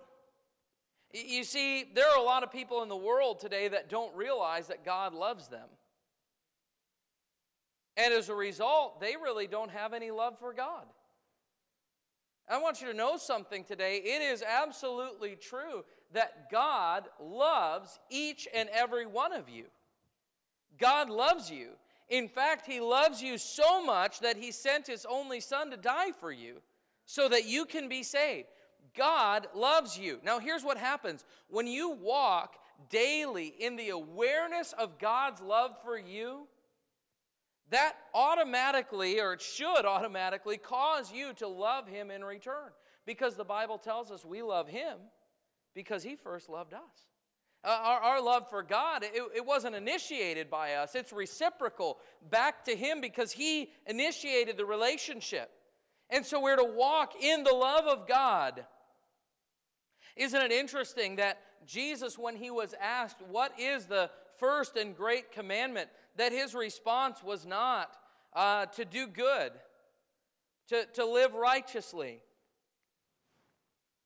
You 1.12 1.42
see, 1.42 1.84
there 1.92 2.08
are 2.08 2.18
a 2.18 2.22
lot 2.22 2.44
of 2.44 2.52
people 2.52 2.82
in 2.82 2.88
the 2.88 2.96
world 2.96 3.40
today 3.40 3.66
that 3.68 3.88
don't 3.88 4.14
realize 4.14 4.68
that 4.68 4.84
God 4.84 5.12
loves 5.12 5.48
them. 5.48 5.66
And 7.96 8.14
as 8.14 8.28
a 8.28 8.34
result, 8.34 9.00
they 9.00 9.16
really 9.20 9.48
don't 9.48 9.72
have 9.72 9.92
any 9.92 10.12
love 10.12 10.38
for 10.38 10.52
God. 10.52 10.84
I 12.50 12.58
want 12.58 12.80
you 12.80 12.88
to 12.88 12.94
know 12.94 13.16
something 13.16 13.64
today. 13.64 13.96
It 13.96 14.22
is 14.22 14.42
absolutely 14.42 15.36
true 15.36 15.84
that 16.12 16.50
God 16.50 17.08
loves 17.20 17.98
each 18.10 18.48
and 18.54 18.68
every 18.70 19.06
one 19.06 19.32
of 19.32 19.48
you. 19.48 19.64
God 20.78 21.10
loves 21.10 21.50
you. 21.50 21.70
In 22.08 22.28
fact, 22.28 22.66
He 22.66 22.80
loves 22.80 23.22
you 23.22 23.36
so 23.36 23.84
much 23.84 24.20
that 24.20 24.36
He 24.36 24.50
sent 24.50 24.86
His 24.86 25.06
only 25.08 25.40
Son 25.40 25.70
to 25.70 25.76
die 25.76 26.12
for 26.12 26.32
you 26.32 26.62
so 27.04 27.28
that 27.28 27.46
you 27.46 27.66
can 27.66 27.88
be 27.88 28.02
saved. 28.02 28.48
God 28.96 29.46
loves 29.54 29.98
you. 29.98 30.18
Now, 30.24 30.38
here's 30.38 30.64
what 30.64 30.78
happens 30.78 31.24
when 31.48 31.66
you 31.66 31.90
walk 31.90 32.56
daily 32.90 33.54
in 33.58 33.76
the 33.76 33.90
awareness 33.90 34.72
of 34.72 34.98
God's 34.98 35.40
love 35.40 35.72
for 35.84 35.98
you, 35.98 36.46
that 37.70 37.94
automatically, 38.14 39.20
or 39.20 39.34
it 39.34 39.42
should 39.42 39.84
automatically, 39.84 40.56
cause 40.56 41.12
you 41.12 41.32
to 41.34 41.48
love 41.48 41.86
Him 41.86 42.10
in 42.10 42.24
return. 42.24 42.70
Because 43.06 43.36
the 43.36 43.44
Bible 43.44 43.78
tells 43.78 44.10
us 44.10 44.24
we 44.24 44.42
love 44.42 44.68
Him 44.68 44.98
because 45.74 46.02
He 46.02 46.16
first 46.16 46.48
loved 46.48 46.74
us. 46.74 46.80
Uh, 47.64 47.76
our, 47.82 48.00
our, 48.00 48.22
love 48.22 48.48
for 48.48 48.62
God, 48.62 49.02
it, 49.02 49.20
it 49.34 49.44
wasn't 49.44 49.74
initiated 49.74 50.48
by 50.48 50.74
us, 50.74 50.94
it's 50.94 51.12
reciprocal 51.12 51.98
back 52.30 52.64
to 52.64 52.76
Him 52.76 53.00
because 53.00 53.32
He 53.32 53.70
initiated 53.86 54.56
the 54.56 54.64
relationship. 54.64 55.50
And 56.10 56.24
so 56.24 56.40
we're 56.40 56.56
to 56.56 56.64
walk 56.64 57.12
in 57.20 57.44
the 57.44 57.52
love 57.52 57.84
of 57.84 58.08
God. 58.08 58.64
Isn't 60.16 60.40
it 60.40 60.52
interesting 60.52 61.16
that 61.16 61.38
Jesus, 61.66 62.18
when 62.18 62.36
he 62.36 62.50
was 62.50 62.74
asked, 62.80 63.20
What 63.28 63.52
is 63.58 63.86
the 63.86 64.10
first 64.38 64.76
and 64.76 64.96
great 64.96 65.32
commandment? 65.32 65.90
That 66.18 66.32
his 66.32 66.54
response 66.54 67.22
was 67.22 67.46
not 67.46 67.96
uh, 68.34 68.66
to 68.66 68.84
do 68.84 69.06
good, 69.06 69.52
to, 70.68 70.84
to 70.94 71.06
live 71.06 71.34
righteously. 71.34 72.20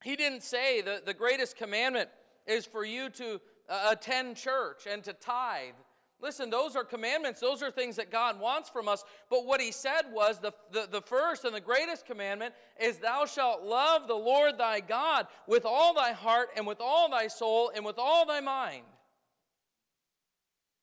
He 0.04 0.16
didn't 0.16 0.42
say 0.42 0.80
the, 0.80 1.02
the 1.04 1.14
greatest 1.14 1.56
commandment 1.56 2.08
is 2.46 2.66
for 2.66 2.84
you 2.84 3.10
to 3.10 3.40
uh, 3.68 3.88
attend 3.90 4.36
church 4.36 4.86
and 4.90 5.02
to 5.04 5.12
tithe. 5.12 5.74
Listen, 6.20 6.50
those 6.50 6.76
are 6.76 6.84
commandments. 6.84 7.40
Those 7.40 7.62
are 7.62 7.70
things 7.70 7.96
that 7.96 8.12
God 8.12 8.38
wants 8.38 8.68
from 8.68 8.88
us. 8.88 9.04
But 9.28 9.44
what 9.44 9.60
he 9.60 9.72
said 9.72 10.02
was 10.12 10.38
the, 10.38 10.52
the, 10.70 10.88
the, 10.90 11.00
first 11.00 11.44
and 11.44 11.54
the 11.54 11.60
greatest 11.60 12.06
commandment 12.06 12.54
is, 12.80 12.98
Thou 12.98 13.26
shalt 13.26 13.64
love 13.64 14.06
the 14.06 14.14
Lord 14.14 14.56
thy 14.56 14.78
God 14.80 15.26
with 15.48 15.64
all 15.66 15.94
thy 15.94 16.12
heart 16.12 16.50
and 16.56 16.64
with 16.64 16.80
all 16.80 17.10
thy 17.10 17.26
soul 17.26 17.72
and 17.74 17.84
with 17.84 17.98
all 17.98 18.24
thy 18.24 18.40
mind. 18.40 18.84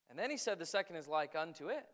And 0.09 0.17
then 0.17 0.29
he 0.29 0.37
said, 0.37 0.59
The 0.59 0.65
second 0.65 0.95
is 0.95 1.07
like 1.07 1.35
unto 1.35 1.67
it. 1.67 1.85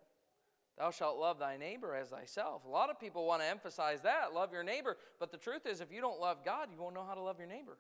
Thou 0.78 0.92
shalt 0.92 1.18
love 1.18 1.40
thy 1.40 1.58
neighbor 1.58 1.96
as 1.96 2.10
thyself. 2.10 2.64
A 2.66 2.70
lot 2.70 2.90
of 2.90 3.00
people 3.00 3.26
want 3.26 3.42
to 3.42 3.48
emphasize 3.48 4.02
that, 4.02 4.34
love 4.34 4.52
your 4.52 4.64
neighbor. 4.64 4.98
But 5.20 5.32
the 5.32 5.38
truth 5.38 5.66
is, 5.66 5.80
if 5.80 5.92
you 5.92 6.02
don't 6.02 6.20
love 6.20 6.44
God, 6.44 6.68
you 6.72 6.82
won't 6.82 6.94
know 6.94 7.06
how 7.08 7.14
to 7.14 7.22
love 7.22 7.40
your 7.40 7.48
neighbor. 7.48 7.78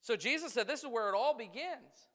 So 0.00 0.16
Jesus 0.16 0.52
said, 0.52 0.66
This 0.66 0.80
is 0.80 0.90
where 0.90 1.08
it 1.08 1.16
all 1.16 1.36
begins. 1.36 2.08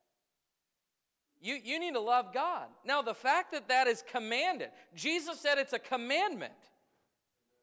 You, 1.41 1.57
you 1.61 1.79
need 1.79 1.95
to 1.95 1.99
love 1.99 2.33
God. 2.33 2.67
Now, 2.85 3.01
the 3.01 3.15
fact 3.15 3.51
that 3.51 3.67
that 3.69 3.87
is 3.87 4.03
commanded, 4.11 4.69
Jesus 4.95 5.39
said 5.39 5.57
it's 5.57 5.73
a 5.73 5.79
commandment. 5.79 6.53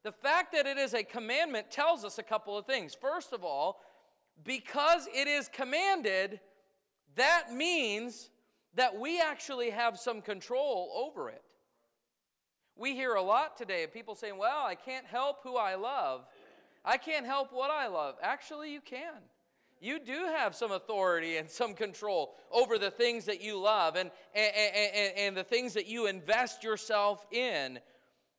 The 0.02 0.10
fact 0.10 0.52
that 0.52 0.66
it 0.66 0.78
is 0.78 0.94
a 0.94 1.04
commandment 1.04 1.70
tells 1.70 2.04
us 2.04 2.18
a 2.18 2.22
couple 2.22 2.58
of 2.58 2.66
things. 2.66 2.96
First 3.00 3.32
of 3.32 3.44
all, 3.44 3.80
because 4.44 5.08
it 5.14 5.28
is 5.28 5.48
commanded, 5.48 6.40
that 7.18 7.52
means 7.52 8.30
that 8.74 8.98
we 8.98 9.20
actually 9.20 9.70
have 9.70 9.98
some 9.98 10.20
control 10.20 10.90
over 10.94 11.28
it. 11.30 11.42
We 12.76 12.94
hear 12.94 13.14
a 13.14 13.22
lot 13.22 13.56
today 13.56 13.84
of 13.84 13.92
people 13.92 14.14
saying, 14.14 14.38
Well, 14.38 14.64
I 14.64 14.74
can't 14.74 15.06
help 15.06 15.42
who 15.42 15.56
I 15.56 15.74
love. 15.74 16.24
I 16.84 16.96
can't 16.96 17.26
help 17.26 17.52
what 17.52 17.70
I 17.70 17.88
love. 17.88 18.16
Actually, 18.22 18.72
you 18.72 18.80
can 18.80 19.20
you 19.80 19.98
do 19.98 20.26
have 20.36 20.54
some 20.54 20.72
authority 20.72 21.36
and 21.36 21.48
some 21.48 21.74
control 21.74 22.34
over 22.50 22.78
the 22.78 22.90
things 22.90 23.24
that 23.26 23.42
you 23.42 23.58
love 23.58 23.96
and, 23.96 24.10
and, 24.34 24.52
and, 24.54 25.12
and, 25.16 25.36
the 25.36 25.44
things 25.44 25.74
that 25.74 25.86
you 25.86 26.06
invest 26.06 26.64
yourself 26.64 27.24
in. 27.30 27.78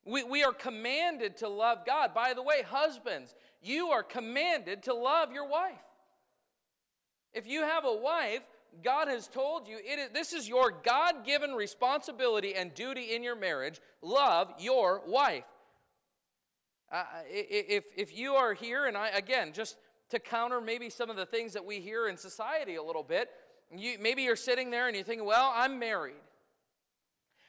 We, 0.06 0.24
we 0.24 0.44
are 0.44 0.54
commanded 0.54 1.38
to 1.38 1.50
love 1.50 1.80
God. 1.86 2.14
By 2.14 2.34
the 2.34 2.42
way, 2.42 2.64
husbands, 2.66 3.36
you 3.62 3.88
are 3.88 4.04
commanded 4.04 4.84
to 4.84 4.94
love 4.94 5.32
your 5.32 5.48
wife. 5.48 5.76
If 7.34 7.48
you 7.48 7.62
have 7.62 7.86
a 7.86 7.96
wife, 7.96 8.42
God 8.84 9.08
has 9.08 9.28
told 9.28 9.68
you 9.68 9.78
it 9.78 10.00
is, 10.00 10.10
this 10.14 10.34
is 10.34 10.48
your 10.48 10.72
God 10.84 11.26
given 11.26 11.52
responsibility 11.52 12.56
and 12.56 12.74
duty 12.74 13.16
in 13.16 13.24
your 13.24 13.36
marriage. 13.36 13.80
Love 14.02 14.54
your 14.60 15.02
wife. 15.08 15.44
Uh, 16.92 17.04
if, 17.30 17.86
if 17.96 18.18
you 18.18 18.34
are 18.34 18.54
here, 18.54 18.86
and 18.86 18.98
I, 18.98 19.10
again, 19.10 19.54
just 19.54 19.78
to 20.10 20.20
counter 20.20 20.60
maybe 20.60 20.90
some 20.90 21.10
of 21.10 21.16
the 21.16 21.26
things 21.26 21.54
that 21.54 21.64
we 21.64 21.80
hear 21.80 22.08
in 22.08 22.18
society 22.18 22.76
a 22.76 22.84
little 22.84 23.04
bit. 23.04 23.30
You, 23.76 23.98
maybe 24.00 24.24
you're 24.24 24.36
sitting 24.36 24.72
there 24.72 24.88
and 24.88 24.96
you're 24.96 25.06
thinking, 25.06 25.28
well, 25.28 25.52
I'm 25.56 25.78
married. 25.78 26.16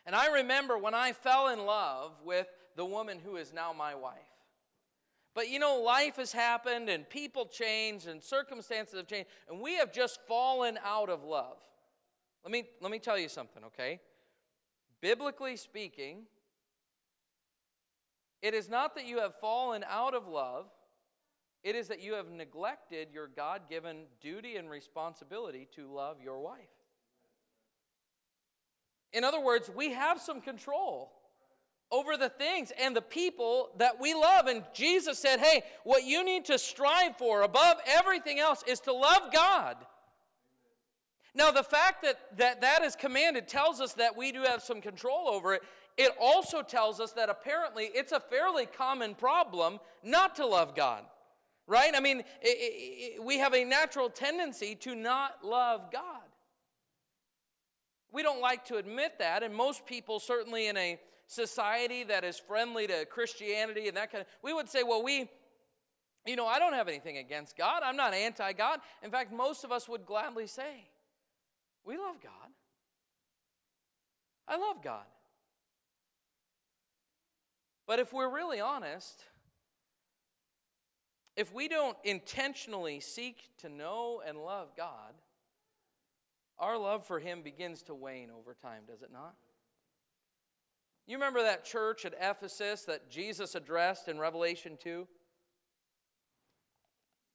And 0.07 0.15
I 0.15 0.33
remember 0.33 0.77
when 0.77 0.95
I 0.95 1.13
fell 1.13 1.49
in 1.49 1.65
love 1.65 2.13
with 2.25 2.47
the 2.77 2.85
woman 2.85 3.19
who 3.19 3.37
is 3.37 3.53
now 3.53 3.73
my 3.73 3.95
wife. 3.95 4.19
But 5.35 5.49
you 5.49 5.59
know, 5.59 5.81
life 5.81 6.17
has 6.17 6.33
happened 6.33 6.89
and 6.89 7.09
people 7.09 7.47
change 7.47 8.07
and 8.07 8.23
circumstances 8.23 8.97
have 8.97 9.07
changed, 9.07 9.29
and 9.49 9.61
we 9.61 9.75
have 9.77 9.93
just 9.93 10.21
fallen 10.27 10.79
out 10.85 11.09
of 11.09 11.23
love. 11.23 11.59
Let 12.45 12.53
me, 12.53 12.65
let 12.81 12.91
me 12.91 12.99
tell 12.99 13.19
you 13.19 13.29
something, 13.29 13.63
okay? 13.65 14.01
Biblically 15.01 15.57
speaking, 15.57 16.25
it 18.43 18.55
is 18.55 18.69
not 18.69 18.95
that 18.97 19.07
you 19.07 19.19
have 19.19 19.35
fallen 19.41 19.85
out 19.89 20.15
of 20.15 20.27
love, 20.27 20.67
it 21.63 21.77
is 21.77 21.89
that 21.89 22.03
you 22.03 22.15
have 22.15 22.31
neglected 22.31 23.09
your 23.13 23.29
God 23.29 23.63
given 23.69 24.05
duty 24.21 24.57
and 24.57 24.71
responsibility 24.71 25.69
to 25.77 25.93
love 25.93 26.17
your 26.23 26.41
wife. 26.41 26.59
In 29.13 29.25
other 29.25 29.41
words, 29.41 29.71
we 29.75 29.93
have 29.93 30.21
some 30.21 30.41
control 30.41 31.13
over 31.93 32.17
the 32.17 32.29
things 32.29 32.73
and 32.81 32.95
the 32.95 33.03
people 33.03 33.71
that 33.79 34.01
we 34.01 34.15
love. 34.15 34.47
And 34.47 34.63
Jesus 34.73 35.19
said, 35.19 35.41
hey, 35.41 35.63
what 35.85 36.05
you 36.05 36.25
need 36.25 36.45
to 36.47 36.59
strive 36.59 37.17
for 37.17 37.43
above 37.43 37.79
everything 37.87 38.39
else 38.39 38.63
is 38.67 38.81
to 38.81 38.93
love 38.93 39.33
God. 39.33 39.77
Now, 41.35 41.51
the 41.51 41.63
fact 41.63 42.03
that, 42.03 42.19
that 42.39 42.61
that 42.61 42.83
is 42.83 42.97
commanded 42.97 43.49
tells 43.49 43.81
us 43.81 43.93
that 43.95 44.17
we 44.17 44.33
do 44.33 44.43
have 44.43 44.63
some 44.63 44.81
control 44.81 45.29
over 45.29 45.55
it. 45.55 45.63
It 45.97 46.13
also 46.21 46.63
tells 46.63 47.01
us 47.01 47.13
that 47.13 47.29
apparently 47.29 47.91
it's 47.95 48.13
a 48.13 48.21
fairly 48.21 48.67
common 48.67 49.15
problem 49.15 49.79
not 50.03 50.37
to 50.37 50.47
love 50.47 50.75
God 50.75 51.05
right? 51.71 51.93
I 51.95 52.01
mean, 52.01 52.19
it, 52.19 52.27
it, 52.43 53.25
we 53.25 53.39
have 53.39 53.55
a 53.55 53.65
natural 53.65 54.11
tendency 54.11 54.75
to 54.75 54.97
not 54.97 55.45
love 55.45 55.93
God. 55.93 56.03
We 58.13 58.25
don't 58.25 58.41
like 58.41 58.65
to 58.67 58.77
admit 58.77 59.21
that, 59.21 59.45
and 59.45 59.55
most 59.55 59.87
people, 59.87 60.19
certainly 60.19 60.67
in 60.67 60.77
a 60.77 60.99
society 61.31 62.03
that 62.03 62.25
is 62.25 62.39
friendly 62.39 62.89
to 62.89 63.07
Christianity 63.07 63.87
and 63.87 63.97
that 63.97 64.11
kind 64.11 64.23
of, 64.23 64.27
we 64.43 64.53
would 64.53 64.69
say, 64.69 64.83
well, 64.83 65.03
we, 65.03 65.31
you 66.27 66.35
know, 66.35 66.47
I 66.47 66.59
don't 66.59 66.73
have 66.73 66.89
anything 66.89 67.19
against 67.19 67.57
God. 67.57 67.83
I'm 67.85 67.97
not 67.97 68.15
anti 68.15 68.53
God. 68.53 68.81
In 69.03 69.13
fact, 69.13 69.33
most 69.33 69.63
of 69.63 69.71
us 69.71 69.89
would 69.89 70.05
gladly 70.05 70.49
say, 70.49 70.89
we 71.85 71.97
love 71.97 72.17
God. 72.21 72.51
I 74.49 74.57
love 74.57 74.83
God. 74.83 75.05
But 77.87 78.01
if 78.01 78.13
we're 78.13 78.33
really 78.33 78.61
honest, 78.61 79.25
if 81.37 81.55
we 81.55 81.69
don't 81.69 81.97
intentionally 82.03 82.99
seek 82.99 83.37
to 83.59 83.69
know 83.69 84.21
and 84.27 84.37
love 84.37 84.77
God, 84.77 85.15
our 86.59 86.77
love 86.77 87.07
for 87.07 87.21
Him 87.21 87.43
begins 87.43 87.83
to 87.85 87.95
wane 87.95 88.31
over 88.37 88.55
time, 88.55 88.83
does 88.89 89.03
it 89.03 89.13
not? 89.13 89.35
You 91.11 91.17
remember 91.17 91.43
that 91.43 91.65
church 91.65 92.05
at 92.05 92.15
Ephesus 92.21 92.83
that 92.83 93.11
Jesus 93.11 93.57
addressed 93.57 94.07
in 94.07 94.21
Revelation 94.21 94.79
2? 94.81 95.09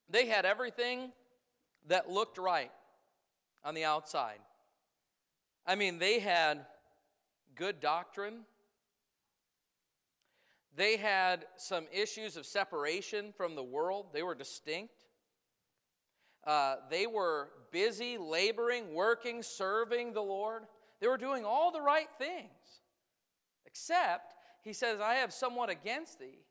They 0.10 0.28
had 0.28 0.46
everything 0.46 1.12
that 1.90 2.10
looked 2.10 2.38
right 2.38 2.72
on 3.66 3.74
the 3.74 3.84
outside. 3.84 4.40
I 5.68 5.76
mean, 5.76 6.00
they 6.00 6.20
had 6.20 6.66
good 7.54 7.82
doctrine, 7.82 8.46
they 10.74 10.96
had 10.96 11.44
some 11.58 11.86
issues 11.92 12.38
of 12.38 12.46
separation 12.46 13.34
from 13.36 13.56
the 13.56 13.64
world, 13.64 14.06
they 14.14 14.24
were 14.24 14.36
distinct. 14.36 14.94
Uh, 16.48 16.76
they 16.90 17.08
were 17.08 17.50
busy, 17.72 18.18
laboring, 18.18 18.94
working, 18.94 19.44
serving 19.44 20.14
the 20.14 20.22
Lord. 20.22 20.64
They 21.02 21.08
were 21.08 21.18
doing 21.18 21.44
all 21.44 21.74
the 21.74 21.82
right 21.82 22.08
things. 22.18 22.85
Except, 23.76 24.34
he 24.62 24.72
says, 24.72 25.02
I 25.02 25.16
have 25.16 25.34
somewhat 25.34 25.70
against 25.70 26.18
thee. 26.18 26.46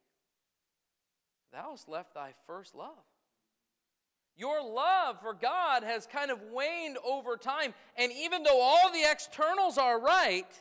Thou 1.54 1.70
hast 1.70 1.88
left 1.88 2.12
thy 2.12 2.34
first 2.46 2.74
love. 2.74 2.90
Your 4.36 4.62
love 4.62 5.22
for 5.22 5.32
God 5.32 5.84
has 5.84 6.06
kind 6.06 6.30
of 6.30 6.38
waned 6.52 6.98
over 7.02 7.38
time. 7.38 7.72
And 7.96 8.12
even 8.12 8.42
though 8.42 8.60
all 8.60 8.92
the 8.92 9.10
externals 9.10 9.78
are 9.78 9.98
right, 9.98 10.52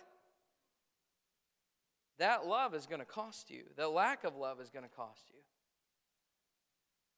that 2.17 2.46
love 2.46 2.74
is 2.74 2.86
going 2.86 3.01
to 3.01 3.05
cost 3.05 3.50
you. 3.50 3.63
The 3.75 3.89
lack 3.89 4.24
of 4.24 4.38
love 4.38 4.62
is 4.62 4.70
going 4.70 4.86
to 4.86 4.96
cost 4.96 5.24
you. 5.34 5.41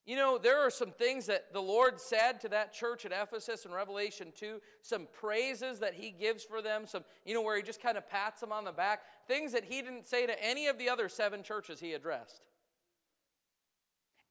You 0.05 0.15
know, 0.15 0.37
there 0.37 0.59
are 0.61 0.69
some 0.69 0.91
things 0.91 1.25
that 1.25 1.51
the 1.51 1.61
Lord 1.61 1.99
said 1.99 2.39
to 2.41 2.49
that 2.49 2.73
church 2.73 3.05
at 3.05 3.11
Ephesus 3.11 3.65
in 3.65 3.71
Revelation 3.71 4.31
2, 4.35 4.61
some 4.83 5.07
praises 5.11 5.79
that 5.79 5.95
He 5.95 6.11
gives 6.11 6.43
for 6.43 6.61
them, 6.61 6.85
some, 6.85 7.03
you 7.25 7.33
know, 7.33 7.41
where 7.41 7.57
He 7.57 7.63
just 7.63 7.81
kind 7.81 7.97
of 7.97 8.07
pats 8.07 8.39
them 8.39 8.51
on 8.51 8.65
the 8.65 8.71
back, 8.71 9.01
things 9.27 9.51
that 9.53 9.63
He 9.65 9.81
didn't 9.81 10.05
say 10.05 10.27
to 10.27 10.43
any 10.43 10.67
of 10.67 10.77
the 10.77 10.89
other 10.89 11.09
seven 11.09 11.41
churches 11.41 11.79
He 11.79 11.93
addressed. 11.93 12.45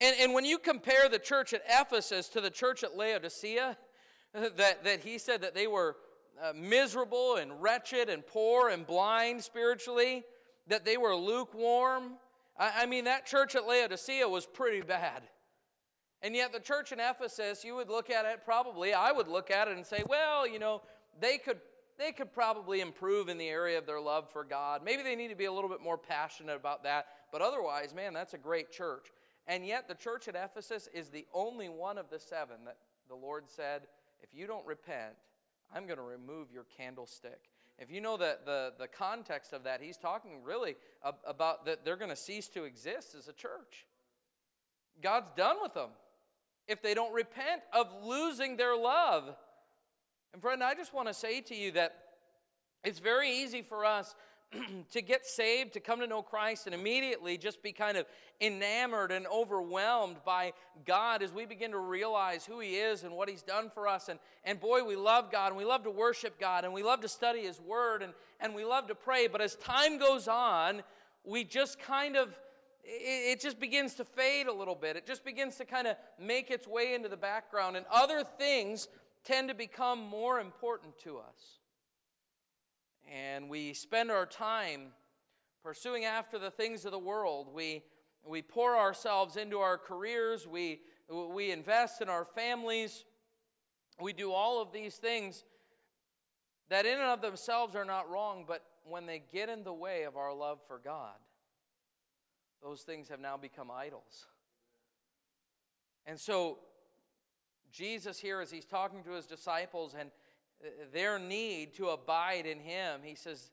And, 0.00 0.14
and 0.20 0.32
when 0.32 0.44
you 0.44 0.58
compare 0.58 1.08
the 1.08 1.18
church 1.18 1.52
at 1.52 1.62
Ephesus 1.68 2.28
to 2.28 2.40
the 2.40 2.50
church 2.50 2.84
at 2.84 2.96
Laodicea, 2.96 3.76
that, 4.32 4.84
that 4.84 5.00
He 5.00 5.18
said 5.18 5.42
that 5.42 5.56
they 5.56 5.66
were 5.66 5.96
uh, 6.40 6.52
miserable 6.54 7.34
and 7.34 7.60
wretched 7.60 8.08
and 8.08 8.24
poor 8.24 8.68
and 8.68 8.86
blind 8.86 9.42
spiritually, 9.42 10.22
that 10.68 10.84
they 10.84 10.96
were 10.96 11.16
lukewarm. 11.16 12.12
I, 12.56 12.82
I 12.82 12.86
mean, 12.86 13.06
that 13.06 13.26
church 13.26 13.56
at 13.56 13.66
Laodicea 13.66 14.28
was 14.28 14.46
pretty 14.46 14.80
bad. 14.80 15.22
And 16.24 16.34
yet, 16.34 16.54
the 16.54 16.58
church 16.58 16.90
in 16.90 17.00
Ephesus, 17.00 17.64
you 17.64 17.74
would 17.76 17.90
look 17.90 18.08
at 18.08 18.24
it 18.24 18.46
probably, 18.46 18.94
I 18.94 19.12
would 19.12 19.28
look 19.28 19.50
at 19.50 19.68
it 19.68 19.76
and 19.76 19.84
say, 19.84 20.02
well, 20.08 20.48
you 20.48 20.58
know, 20.58 20.80
they 21.20 21.36
could, 21.36 21.58
they 21.98 22.12
could 22.12 22.32
probably 22.32 22.80
improve 22.80 23.28
in 23.28 23.36
the 23.36 23.46
area 23.46 23.76
of 23.76 23.84
their 23.84 24.00
love 24.00 24.32
for 24.32 24.42
God. 24.42 24.80
Maybe 24.82 25.02
they 25.02 25.16
need 25.16 25.28
to 25.28 25.36
be 25.36 25.44
a 25.44 25.52
little 25.52 25.68
bit 25.68 25.82
more 25.82 25.98
passionate 25.98 26.56
about 26.56 26.82
that. 26.84 27.08
But 27.30 27.42
otherwise, 27.42 27.94
man, 27.94 28.14
that's 28.14 28.32
a 28.32 28.38
great 28.38 28.72
church. 28.72 29.08
And 29.46 29.66
yet, 29.66 29.86
the 29.86 29.94
church 29.94 30.26
at 30.26 30.34
Ephesus 30.34 30.88
is 30.94 31.10
the 31.10 31.26
only 31.34 31.68
one 31.68 31.98
of 31.98 32.08
the 32.08 32.18
seven 32.18 32.56
that 32.64 32.78
the 33.10 33.14
Lord 33.14 33.44
said, 33.46 33.82
if 34.22 34.30
you 34.32 34.46
don't 34.46 34.64
repent, 34.64 35.12
I'm 35.76 35.84
going 35.84 35.98
to 35.98 36.02
remove 36.02 36.50
your 36.50 36.64
candlestick. 36.74 37.50
If 37.78 37.90
you 37.90 38.00
know 38.00 38.16
the, 38.16 38.38
the, 38.46 38.72
the 38.78 38.88
context 38.88 39.52
of 39.52 39.64
that, 39.64 39.82
he's 39.82 39.98
talking 39.98 40.42
really 40.42 40.76
about 41.26 41.66
that 41.66 41.84
they're 41.84 41.98
going 41.98 42.08
to 42.08 42.16
cease 42.16 42.48
to 42.48 42.64
exist 42.64 43.14
as 43.14 43.28
a 43.28 43.34
church. 43.34 43.84
God's 45.02 45.30
done 45.36 45.56
with 45.60 45.74
them 45.74 45.90
if 46.68 46.82
they 46.82 46.94
don't 46.94 47.12
repent 47.12 47.62
of 47.72 47.88
losing 48.04 48.56
their 48.56 48.76
love. 48.76 49.34
And 50.32 50.42
friend, 50.42 50.62
I 50.62 50.74
just 50.74 50.94
want 50.94 51.08
to 51.08 51.14
say 51.14 51.40
to 51.42 51.54
you 51.54 51.72
that 51.72 51.94
it's 52.82 52.98
very 52.98 53.30
easy 53.30 53.62
for 53.62 53.84
us 53.84 54.14
to 54.92 55.02
get 55.02 55.24
saved, 55.24 55.72
to 55.74 55.80
come 55.80 56.00
to 56.00 56.06
know 56.06 56.22
Christ, 56.22 56.66
and 56.66 56.74
immediately 56.74 57.38
just 57.38 57.62
be 57.62 57.72
kind 57.72 57.96
of 57.96 58.06
enamored 58.40 59.12
and 59.12 59.26
overwhelmed 59.26 60.16
by 60.24 60.52
God 60.84 61.22
as 61.22 61.32
we 61.32 61.46
begin 61.46 61.70
to 61.72 61.78
realize 61.78 62.44
who 62.44 62.60
He 62.60 62.76
is 62.76 63.04
and 63.04 63.14
what 63.14 63.28
He's 63.28 63.42
done 63.42 63.70
for 63.72 63.88
us. 63.88 64.08
And, 64.08 64.18
and 64.44 64.60
boy, 64.60 64.84
we 64.84 64.96
love 64.96 65.30
God, 65.30 65.48
and 65.48 65.56
we 65.56 65.64
love 65.64 65.84
to 65.84 65.90
worship 65.90 66.38
God, 66.38 66.64
and 66.64 66.72
we 66.72 66.82
love 66.82 67.00
to 67.00 67.08
study 67.08 67.42
His 67.42 67.60
Word, 67.60 68.02
and, 68.02 68.12
and 68.40 68.54
we 68.54 68.64
love 68.64 68.88
to 68.88 68.94
pray. 68.94 69.28
But 69.28 69.40
as 69.40 69.56
time 69.56 69.98
goes 69.98 70.28
on, 70.28 70.82
we 71.24 71.44
just 71.44 71.78
kind 71.78 72.16
of 72.16 72.38
it, 72.84 73.40
just 73.40 73.58
begins 73.58 73.94
to 73.94 74.04
fade 74.04 74.46
a 74.46 74.52
little 74.52 74.74
bit. 74.74 74.96
It 74.96 75.06
just 75.06 75.24
begins 75.24 75.56
to 75.56 75.64
kind 75.64 75.86
of 75.86 75.96
make 76.18 76.50
its 76.50 76.66
way 76.66 76.94
into 76.94 77.08
the 77.08 77.16
background, 77.16 77.76
and 77.76 77.86
other 77.90 78.24
things 78.24 78.88
tend 79.24 79.48
to 79.48 79.54
become 79.54 80.00
more 80.00 80.40
important 80.40 80.98
to 81.00 81.18
us. 81.18 81.58
And 83.10 83.48
we 83.48 83.74
spend 83.74 84.10
our 84.10 84.26
time 84.26 84.92
pursuing 85.62 86.04
after 86.04 86.38
the 86.38 86.50
things 86.50 86.84
of 86.84 86.92
the 86.92 86.98
world. 86.98 87.48
We, 87.52 87.82
we 88.26 88.42
pour 88.42 88.76
ourselves 88.76 89.36
into 89.36 89.58
our 89.58 89.78
careers, 89.78 90.46
we, 90.46 90.80
we 91.10 91.50
invest 91.50 92.02
in 92.02 92.08
our 92.08 92.24
families, 92.24 93.04
we 94.00 94.12
do 94.12 94.32
all 94.32 94.60
of 94.60 94.72
these 94.72 94.96
things 94.96 95.44
that 96.68 96.86
in 96.86 96.94
and 96.94 97.02
of 97.02 97.20
themselves 97.20 97.76
are 97.76 97.84
not 97.84 98.10
wrong, 98.10 98.44
but 98.46 98.62
when 98.84 99.06
they 99.06 99.22
get 99.32 99.48
in 99.48 99.64
the 99.64 99.72
way 99.72 100.04
of 100.04 100.16
our 100.16 100.34
love 100.34 100.58
for 100.66 100.80
God, 100.82 101.16
those 102.64 102.80
things 102.80 103.08
have 103.10 103.20
now 103.20 103.36
become 103.36 103.70
idols. 103.70 104.26
And 106.06 106.18
so, 106.18 106.58
Jesus 107.70 108.18
here, 108.18 108.40
as 108.40 108.50
he's 108.50 108.64
talking 108.64 109.02
to 109.04 109.10
his 109.10 109.26
disciples 109.26 109.94
and 109.98 110.10
uh, 110.62 110.68
their 110.92 111.18
need 111.18 111.74
to 111.74 111.88
abide 111.88 112.46
in 112.46 112.58
him, 112.58 113.00
he 113.02 113.14
says, 113.14 113.50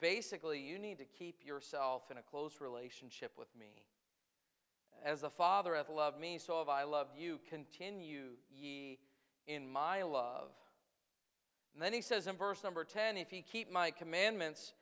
basically, 0.00 0.60
you 0.60 0.78
need 0.78 0.98
to 0.98 1.04
keep 1.04 1.44
yourself 1.44 2.10
in 2.10 2.16
a 2.16 2.22
close 2.22 2.60
relationship 2.60 3.32
with 3.38 3.48
me. 3.58 3.84
As 5.04 5.20
the 5.20 5.30
Father 5.30 5.74
hath 5.74 5.90
loved 5.90 6.18
me, 6.18 6.38
so 6.38 6.58
have 6.58 6.70
I 6.70 6.84
loved 6.84 7.18
you. 7.18 7.40
Continue 7.50 8.30
ye 8.50 8.98
in 9.46 9.70
my 9.70 10.02
love. 10.02 10.48
And 11.74 11.82
then 11.82 11.92
he 11.92 12.00
says 12.00 12.26
in 12.26 12.36
verse 12.36 12.64
number 12.64 12.84
10 12.84 13.18
If 13.18 13.32
ye 13.32 13.42
keep 13.42 13.70
my 13.70 13.90
commandments, 13.90 14.72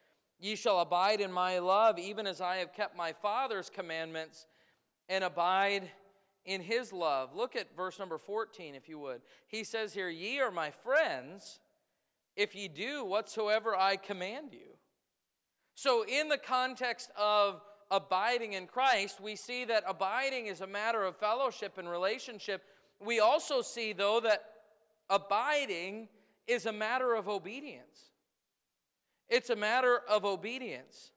Ye 0.43 0.57
shall 0.57 0.81
abide 0.81 1.21
in 1.21 1.31
my 1.31 1.61
love, 1.61 2.01
even 2.01 2.27
as 2.27 2.41
I 2.41 2.57
have 2.57 2.75
kept 2.75 2.97
my 2.97 3.13
Father's 3.13 3.71
commandments 3.71 4.49
and 5.09 5.23
abide 5.23 5.89
in 6.45 6.61
his 6.61 6.93
love. 6.93 7.33
Look 7.33 7.55
at 7.55 7.77
verse 7.77 7.97
number 8.01 8.19
14, 8.19 8.75
if 8.75 8.89
you 8.89 8.99
would. 8.99 9.23
He 9.47 9.63
says 9.63 9.95
here, 9.95 10.09
Ye 10.09 10.41
are 10.41 10.51
my 10.51 10.73
friends 10.73 11.61
if 12.35 12.57
ye 12.57 12.67
do 12.67 13.05
whatsoever 13.05 13.77
I 13.77 13.95
command 13.95 14.53
you. 14.53 14.75
So, 15.77 16.05
in 16.05 16.29
the 16.29 16.39
context 16.39 17.13
of 17.17 17.61
abiding 17.93 18.55
in 18.55 18.67
Christ, 18.67 19.21
we 19.21 19.37
see 19.37 19.65
that 19.67 19.85
abiding 19.87 20.47
is 20.47 20.61
a 20.61 20.67
matter 20.67 21.05
of 21.05 21.17
fellowship 21.17 21.79
and 21.79 21.89
relationship. 21.89 22.65
We 22.99 23.21
also 23.21 23.63
see, 23.63 23.93
though, 23.93 24.19
that 24.25 24.43
abiding 25.09 26.09
is 26.49 26.67
a 26.67 26.73
matter 26.73 27.15
of 27.15 27.29
obedience. 27.29 28.12
It's 29.29 29.51
a 29.51 29.57
matter 29.57 30.01
of 30.09 30.25
obedience. 30.25 31.13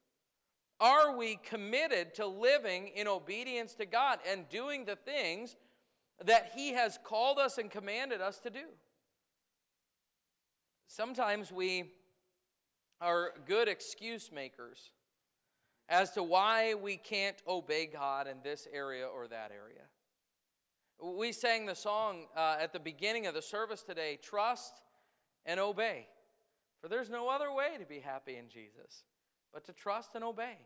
Are 0.79 1.15
we 1.15 1.37
committed 1.37 2.15
to 2.15 2.25
living 2.25 2.89
in 2.95 3.07
obedience 3.07 3.75
to 3.75 3.85
God 3.85 4.19
and 4.29 4.47
doing 4.49 4.85
the 4.85 4.95
things 4.95 5.55
that 6.23 6.51
He 6.55 6.73
has 6.73 6.99
called 7.03 7.39
us 7.39 7.57
and 7.57 7.69
commanded 7.69 8.21
us 8.21 8.39
to 8.39 8.49
do? 8.49 8.65
Sometimes 10.87 11.51
we 11.51 11.91
are 13.01 13.31
good 13.45 13.67
excuse 13.67 14.31
makers 14.31 14.91
as 15.87 16.11
to 16.11 16.23
why 16.23 16.73
we 16.73 16.97
can't 16.97 17.41
obey 17.47 17.85
God 17.85 18.27
in 18.27 18.37
this 18.43 18.67
area 18.71 19.05
or 19.05 19.27
that 19.27 19.51
area. 19.51 19.83
We 21.17 21.31
sang 21.31 21.65
the 21.65 21.75
song 21.75 22.25
uh, 22.35 22.57
at 22.59 22.73
the 22.73 22.79
beginning 22.79 23.27
of 23.27 23.33
the 23.33 23.41
service 23.41 23.83
today 23.83 24.17
trust 24.21 24.81
and 25.45 25.59
obey. 25.59 26.07
For 26.81 26.87
there's 26.87 27.09
no 27.09 27.29
other 27.29 27.51
way 27.51 27.77
to 27.79 27.85
be 27.85 27.99
happy 27.99 28.37
in 28.37 28.49
Jesus 28.49 29.03
but 29.53 29.65
to 29.65 29.73
trust 29.73 30.11
and 30.15 30.23
obey. 30.23 30.57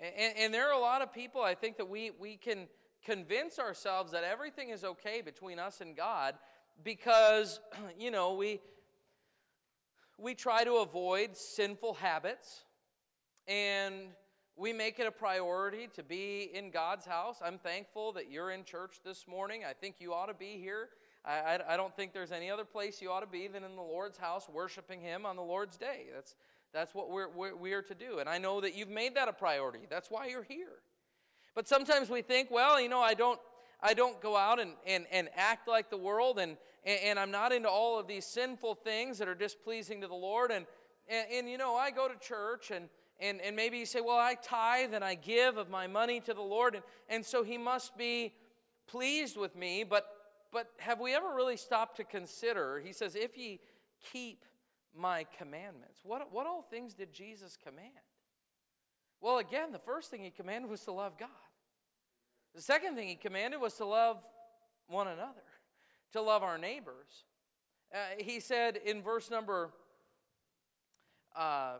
And, 0.00 0.34
and, 0.36 0.54
there 0.54 0.68
are 0.68 0.72
a 0.72 0.80
lot 0.80 1.02
of 1.02 1.12
people, 1.12 1.42
I 1.42 1.54
think, 1.54 1.76
that 1.76 1.88
we, 1.88 2.10
we 2.18 2.36
can 2.36 2.66
convince 3.04 3.60
ourselves 3.60 4.10
that 4.12 4.24
everything 4.24 4.70
is 4.70 4.82
okay 4.82 5.20
between 5.20 5.60
us 5.60 5.80
and 5.80 5.96
God 5.96 6.34
because, 6.82 7.60
you 7.98 8.10
know, 8.10 8.34
we, 8.34 8.60
we 10.18 10.34
try 10.34 10.64
to 10.64 10.76
avoid 10.76 11.36
sinful 11.36 11.94
habits 11.94 12.64
and 13.46 13.94
we 14.56 14.72
make 14.72 14.98
it 14.98 15.06
a 15.06 15.12
priority 15.12 15.88
to 15.94 16.02
be 16.02 16.50
in 16.52 16.70
God's 16.70 17.04
house. 17.04 17.38
I'm 17.44 17.58
thankful 17.58 18.12
that 18.12 18.30
you're 18.30 18.50
in 18.50 18.64
church 18.64 19.00
this 19.04 19.26
morning. 19.28 19.62
I 19.68 19.72
think 19.72 19.96
you 19.98 20.14
ought 20.14 20.26
to 20.26 20.34
be 20.34 20.58
here. 20.58 20.88
I, 21.24 21.32
I, 21.32 21.74
I, 21.74 21.76
don't 21.76 21.94
think 21.94 22.12
there's 22.12 22.32
any 22.32 22.50
other 22.50 22.64
place 22.64 23.00
you 23.00 23.10
ought 23.10 23.20
to 23.20 23.26
be 23.26 23.48
than 23.48 23.64
in 23.64 23.76
the 23.76 23.82
Lord's 23.82 24.18
house, 24.18 24.48
worshiping 24.48 25.00
Him 25.00 25.24
on 25.24 25.36
the 25.36 25.42
Lord's 25.42 25.76
day. 25.76 26.06
That's, 26.14 26.34
that's 26.72 26.94
what 26.94 27.10
we're, 27.10 27.28
we're, 27.28 27.56
we 27.56 27.72
are 27.72 27.82
to 27.82 27.94
do. 27.94 28.18
And 28.18 28.28
I 28.28 28.38
know 28.38 28.60
that 28.60 28.74
you've 28.74 28.90
made 28.90 29.14
that 29.16 29.28
a 29.28 29.32
priority. 29.32 29.86
That's 29.88 30.10
why 30.10 30.26
you're 30.26 30.42
here. 30.42 30.80
But 31.54 31.68
sometimes 31.68 32.10
we 32.10 32.20
think, 32.20 32.50
well, 32.50 32.80
you 32.80 32.88
know, 32.88 33.00
I 33.00 33.14
don't, 33.14 33.40
I 33.80 33.94
don't 33.94 34.20
go 34.20 34.36
out 34.36 34.60
and, 34.60 34.72
and, 34.86 35.06
and 35.12 35.28
act 35.36 35.68
like 35.68 35.88
the 35.88 35.96
world, 35.96 36.38
and, 36.38 36.56
and, 36.84 37.18
I'm 37.18 37.30
not 37.30 37.52
into 37.52 37.68
all 37.68 37.98
of 37.98 38.06
these 38.06 38.26
sinful 38.26 38.76
things 38.76 39.18
that 39.18 39.28
are 39.28 39.34
displeasing 39.34 40.00
to 40.00 40.08
the 40.08 40.14
Lord. 40.14 40.50
And, 40.50 40.66
and, 41.08 41.26
and 41.32 41.48
you 41.48 41.58
know, 41.58 41.76
I 41.76 41.90
go 41.90 42.08
to 42.08 42.18
church, 42.18 42.70
and, 42.70 42.88
and, 43.20 43.40
and 43.40 43.54
maybe 43.54 43.78
you 43.78 43.86
say, 43.86 44.00
well, 44.00 44.18
I 44.18 44.34
tithe 44.34 44.94
and 44.94 45.04
I 45.04 45.14
give 45.14 45.56
of 45.56 45.70
my 45.70 45.86
money 45.86 46.20
to 46.20 46.34
the 46.34 46.42
Lord, 46.42 46.74
and, 46.74 46.84
and 47.08 47.24
so 47.24 47.42
He 47.44 47.56
must 47.56 47.96
be 47.96 48.32
pleased 48.86 49.36
with 49.36 49.54
me. 49.54 49.84
But 49.84 50.06
but 50.54 50.70
have 50.78 51.00
we 51.00 51.14
ever 51.14 51.34
really 51.34 51.58
stopped 51.58 51.98
to 51.98 52.04
consider? 52.04 52.80
He 52.82 52.94
says, 52.94 53.14
If 53.14 53.36
ye 53.36 53.60
keep 54.12 54.44
my 54.96 55.26
commandments. 55.36 56.00
What, 56.04 56.32
what 56.32 56.46
all 56.46 56.62
things 56.62 56.94
did 56.94 57.12
Jesus 57.12 57.58
command? 57.62 57.90
Well, 59.20 59.38
again, 59.38 59.72
the 59.72 59.78
first 59.78 60.10
thing 60.10 60.22
he 60.22 60.30
commanded 60.30 60.70
was 60.70 60.82
to 60.82 60.92
love 60.92 61.18
God. 61.18 61.28
The 62.54 62.62
second 62.62 62.94
thing 62.94 63.08
he 63.08 63.16
commanded 63.16 63.60
was 63.60 63.74
to 63.74 63.84
love 63.84 64.24
one 64.86 65.08
another, 65.08 65.42
to 66.12 66.22
love 66.22 66.42
our 66.42 66.58
neighbors. 66.58 67.24
Uh, 67.92 67.98
he 68.18 68.38
said 68.38 68.76
in 68.76 69.02
verse 69.02 69.30
number 69.30 69.70
uh, 71.34 71.74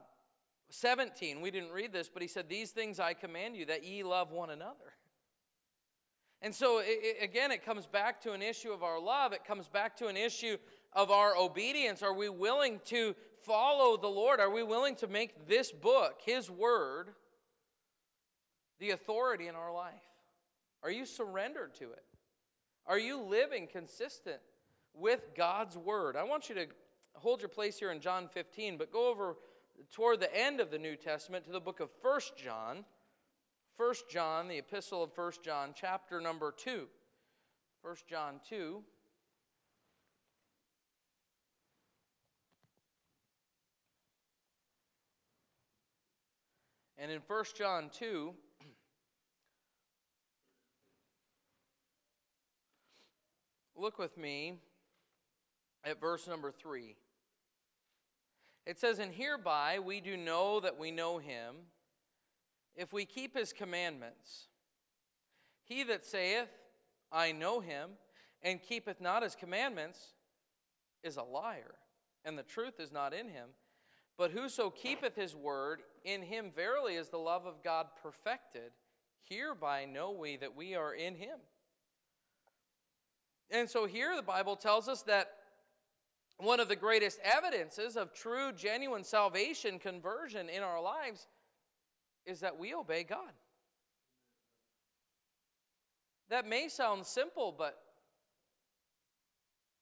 17, 0.70 1.40
we 1.40 1.50
didn't 1.50 1.70
read 1.70 1.92
this, 1.92 2.08
but 2.08 2.22
he 2.22 2.28
said, 2.28 2.48
These 2.48 2.72
things 2.72 2.98
I 2.98 3.14
command 3.14 3.56
you, 3.56 3.66
that 3.66 3.84
ye 3.84 4.02
love 4.02 4.32
one 4.32 4.50
another. 4.50 4.94
And 6.44 6.54
so, 6.54 6.82
it, 6.84 7.16
again, 7.22 7.50
it 7.50 7.64
comes 7.64 7.86
back 7.86 8.20
to 8.20 8.32
an 8.32 8.42
issue 8.42 8.70
of 8.70 8.82
our 8.82 9.00
love. 9.00 9.32
It 9.32 9.46
comes 9.46 9.66
back 9.66 9.96
to 9.96 10.08
an 10.08 10.16
issue 10.18 10.58
of 10.92 11.10
our 11.10 11.34
obedience. 11.34 12.02
Are 12.02 12.12
we 12.12 12.28
willing 12.28 12.80
to 12.84 13.16
follow 13.40 13.96
the 13.96 14.08
Lord? 14.08 14.40
Are 14.40 14.50
we 14.50 14.62
willing 14.62 14.94
to 14.96 15.06
make 15.06 15.48
this 15.48 15.72
book, 15.72 16.20
His 16.22 16.50
Word, 16.50 17.14
the 18.78 18.90
authority 18.90 19.48
in 19.48 19.54
our 19.54 19.72
life? 19.72 19.94
Are 20.82 20.90
you 20.90 21.06
surrendered 21.06 21.74
to 21.76 21.84
it? 21.84 22.04
Are 22.86 22.98
you 22.98 23.22
living 23.22 23.66
consistent 23.66 24.40
with 24.92 25.30
God's 25.34 25.78
word? 25.78 26.14
I 26.14 26.24
want 26.24 26.50
you 26.50 26.54
to 26.56 26.66
hold 27.14 27.40
your 27.40 27.48
place 27.48 27.78
here 27.78 27.90
in 27.90 28.00
John 28.00 28.28
15, 28.28 28.76
but 28.76 28.92
go 28.92 29.08
over 29.08 29.36
toward 29.90 30.20
the 30.20 30.36
end 30.36 30.60
of 30.60 30.70
the 30.70 30.78
New 30.78 30.94
Testament 30.94 31.46
to 31.46 31.52
the 31.52 31.60
book 31.60 31.80
of 31.80 31.88
1 32.02 32.20
John. 32.36 32.84
1 33.76 33.94
John, 34.08 34.46
the 34.46 34.58
epistle 34.58 35.02
of 35.02 35.10
1 35.16 35.32
John, 35.42 35.70
chapter 35.74 36.20
number 36.20 36.52
2. 36.56 36.86
1 37.82 37.96
John 38.08 38.40
2. 38.48 38.82
And 46.96 47.10
in 47.10 47.20
1 47.26 47.44
John 47.58 47.90
2, 47.92 48.32
look 53.76 53.98
with 53.98 54.16
me 54.16 54.54
at 55.84 56.00
verse 56.00 56.28
number 56.28 56.52
3. 56.52 56.94
It 58.66 58.78
says, 58.78 59.00
And 59.00 59.12
hereby 59.12 59.80
we 59.80 60.00
do 60.00 60.16
know 60.16 60.60
that 60.60 60.78
we 60.78 60.92
know 60.92 61.18
him, 61.18 61.56
if 62.76 62.92
we 62.92 63.04
keep 63.04 63.36
his 63.36 63.52
commandments. 63.52 64.48
He 65.64 65.82
that 65.84 66.04
saith, 66.04 66.48
I 67.10 67.32
know 67.32 67.60
him, 67.60 67.90
and 68.42 68.62
keepeth 68.62 69.00
not 69.00 69.22
his 69.22 69.34
commandments, 69.34 70.12
is 71.02 71.16
a 71.16 71.22
liar, 71.22 71.74
and 72.24 72.36
the 72.38 72.42
truth 72.42 72.80
is 72.80 72.92
not 72.92 73.14
in 73.14 73.28
him. 73.28 73.50
But 74.16 74.30
whoso 74.30 74.70
keepeth 74.70 75.16
his 75.16 75.34
word, 75.34 75.82
in 76.04 76.22
him 76.22 76.50
verily 76.54 76.94
is 76.94 77.08
the 77.08 77.18
love 77.18 77.46
of 77.46 77.62
God 77.62 77.86
perfected. 78.02 78.72
Hereby 79.28 79.86
know 79.86 80.10
we 80.10 80.36
that 80.36 80.54
we 80.54 80.74
are 80.74 80.94
in 80.94 81.16
him. 81.16 81.38
And 83.50 83.68
so 83.68 83.86
here 83.86 84.14
the 84.16 84.22
Bible 84.22 84.56
tells 84.56 84.88
us 84.88 85.02
that 85.02 85.30
one 86.38 86.60
of 86.60 86.68
the 86.68 86.76
greatest 86.76 87.18
evidences 87.22 87.96
of 87.96 88.12
true, 88.12 88.52
genuine 88.52 89.04
salvation, 89.04 89.78
conversion 89.78 90.48
in 90.48 90.62
our 90.62 90.82
lives 90.82 91.28
is 92.26 92.40
that 92.40 92.58
we 92.58 92.74
obey 92.74 93.04
God. 93.04 93.32
That 96.30 96.46
may 96.46 96.68
sound 96.68 97.06
simple, 97.06 97.54
but 97.56 97.78